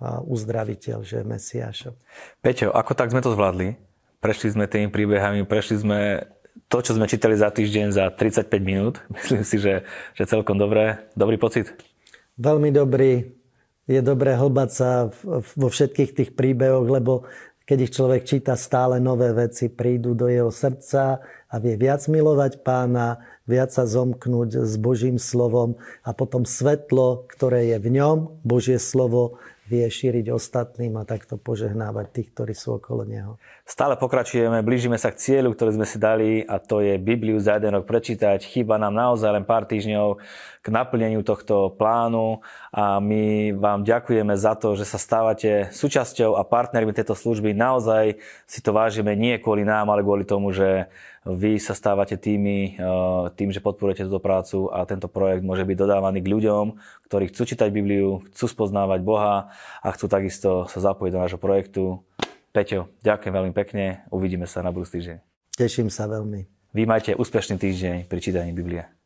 uzdraviteľ, 0.03 0.99
že 1.07 1.23
Mesiášom. 1.23 1.95
Peťo, 2.43 2.75
ako 2.75 2.93
tak 2.99 3.15
sme 3.15 3.23
to 3.23 3.33
zvládli? 3.33 3.79
Prešli 4.19 4.57
sme 4.57 4.65
tými 4.65 4.89
príbehami, 4.89 5.45
prešli 5.45 5.85
sme 5.85 6.01
to, 6.69 6.81
čo 6.81 6.97
sme 6.97 7.11
čítali 7.11 7.37
za 7.37 7.53
týždeň 7.53 7.87
za 7.93 8.05
35 8.11 8.51
minút. 8.63 8.99
Myslím 9.17 9.45
si, 9.45 9.57
že, 9.61 9.85
že 10.17 10.25
celkom 10.27 10.57
dobré. 10.59 11.07
Dobrý 11.15 11.37
pocit? 11.39 11.71
Veľmi 12.41 12.75
dobrý. 12.75 13.31
Je 13.85 14.01
dobré 14.01 14.33
hlbať 14.33 14.71
sa 14.73 15.13
vo 15.55 15.69
všetkých 15.69 16.11
tých 16.17 16.31
príbehoch, 16.33 16.89
lebo 16.89 17.29
keď 17.65 17.79
ich 17.89 17.93
človek 17.97 18.23
číta, 18.29 18.57
stále 18.57 19.01
nové 19.01 19.33
veci 19.33 19.73
prídu 19.73 20.13
do 20.13 20.29
jeho 20.29 20.53
srdca 20.53 21.21
a 21.49 21.55
vie 21.61 21.77
viac 21.81 22.05
milovať 22.09 22.61
pána, 22.61 23.25
viac 23.49 23.73
sa 23.73 23.89
zomknúť 23.89 24.65
s 24.65 24.77
Božím 24.77 25.17
slovom 25.17 25.77
a 26.05 26.13
potom 26.13 26.45
svetlo, 26.45 27.25
ktoré 27.29 27.73
je 27.73 27.79
v 27.81 27.89
ňom, 28.01 28.17
Božie 28.45 28.77
slovo, 28.77 29.41
vie 29.65 29.89
šíriť 29.89 30.29
ostatným 30.29 31.01
a 31.01 31.09
takto 31.09 31.41
požehnávať 31.41 32.07
tých, 32.13 32.29
ktorí 32.37 32.53
sú 32.53 32.77
okolo 32.77 33.09
neho. 33.09 33.41
Stále 33.65 33.97
pokračujeme, 33.97 34.61
blížime 34.61 35.01
sa 35.01 35.09
k 35.09 35.21
cieľu, 35.21 35.57
ktorý 35.57 35.81
sme 35.81 35.87
si 35.89 35.97
dali 35.97 36.45
a 36.45 36.61
to 36.61 36.85
je 36.85 37.01
Bibliu 37.01 37.41
za 37.41 37.57
jeden 37.57 37.81
rok 37.81 37.89
prečítať. 37.89 38.45
Chýba 38.45 38.77
nám 38.77 38.93
naozaj 38.93 39.41
len 39.41 39.45
pár 39.49 39.65
týždňov 39.65 40.21
k 40.65 40.73
naplneniu 40.73 41.21
tohto 41.21 41.77
plánu 41.77 42.41
a 42.73 42.97
my 42.97 43.53
vám 43.53 43.85
ďakujeme 43.85 44.33
za 44.33 44.57
to, 44.57 44.73
že 44.73 44.89
sa 44.89 44.97
stávate 44.97 45.69
súčasťou 45.77 46.41
a 46.41 46.43
partnermi 46.49 46.97
tejto 46.97 47.13
služby. 47.13 47.53
Naozaj 47.53 48.17
si 48.49 48.65
to 48.65 48.73
vážime 48.73 49.13
nie 49.13 49.37
kvôli 49.37 49.69
nám, 49.69 49.93
ale 49.93 50.01
kvôli 50.01 50.25
tomu, 50.25 50.57
že 50.57 50.89
vy 51.29 51.61
sa 51.61 51.77
stávate 51.77 52.17
tými, 52.17 52.81
eh, 52.81 53.25
tým, 53.37 53.53
že 53.53 53.61
podporujete 53.61 54.09
túto 54.09 54.25
prácu 54.25 54.73
a 54.73 54.89
tento 54.89 55.05
projekt 55.05 55.45
môže 55.45 55.69
byť 55.69 55.77
dodávaný 55.77 56.25
k 56.25 56.33
ľuďom, 56.33 56.65
ktorí 57.13 57.29
chcú 57.29 57.43
čítať 57.45 57.69
Bibliu, 57.69 58.25
chcú 58.33 58.45
spoznávať 58.49 59.05
Boha 59.05 59.53
a 59.85 59.89
chcú 59.93 60.09
takisto 60.09 60.65
sa 60.73 60.81
zapojiť 60.81 61.13
do 61.13 61.21
nášho 61.21 61.41
projektu. 61.41 62.01
Peťo, 62.57 62.89
ďakujem 63.05 63.33
veľmi 63.37 63.53
pekne, 63.53 64.09
uvidíme 64.09 64.49
sa 64.49 64.65
na 64.65 64.73
budúci 64.73 64.97
týždeň. 65.01 65.19
Teším 65.61 65.93
sa 65.93 66.09
veľmi. 66.09 66.49
Vy 66.73 66.83
majte 66.89 67.13
úspešný 67.13 67.61
týždeň 67.61 68.09
pri 68.09 68.19
čítaní 68.25 68.57
Biblie. 68.57 69.04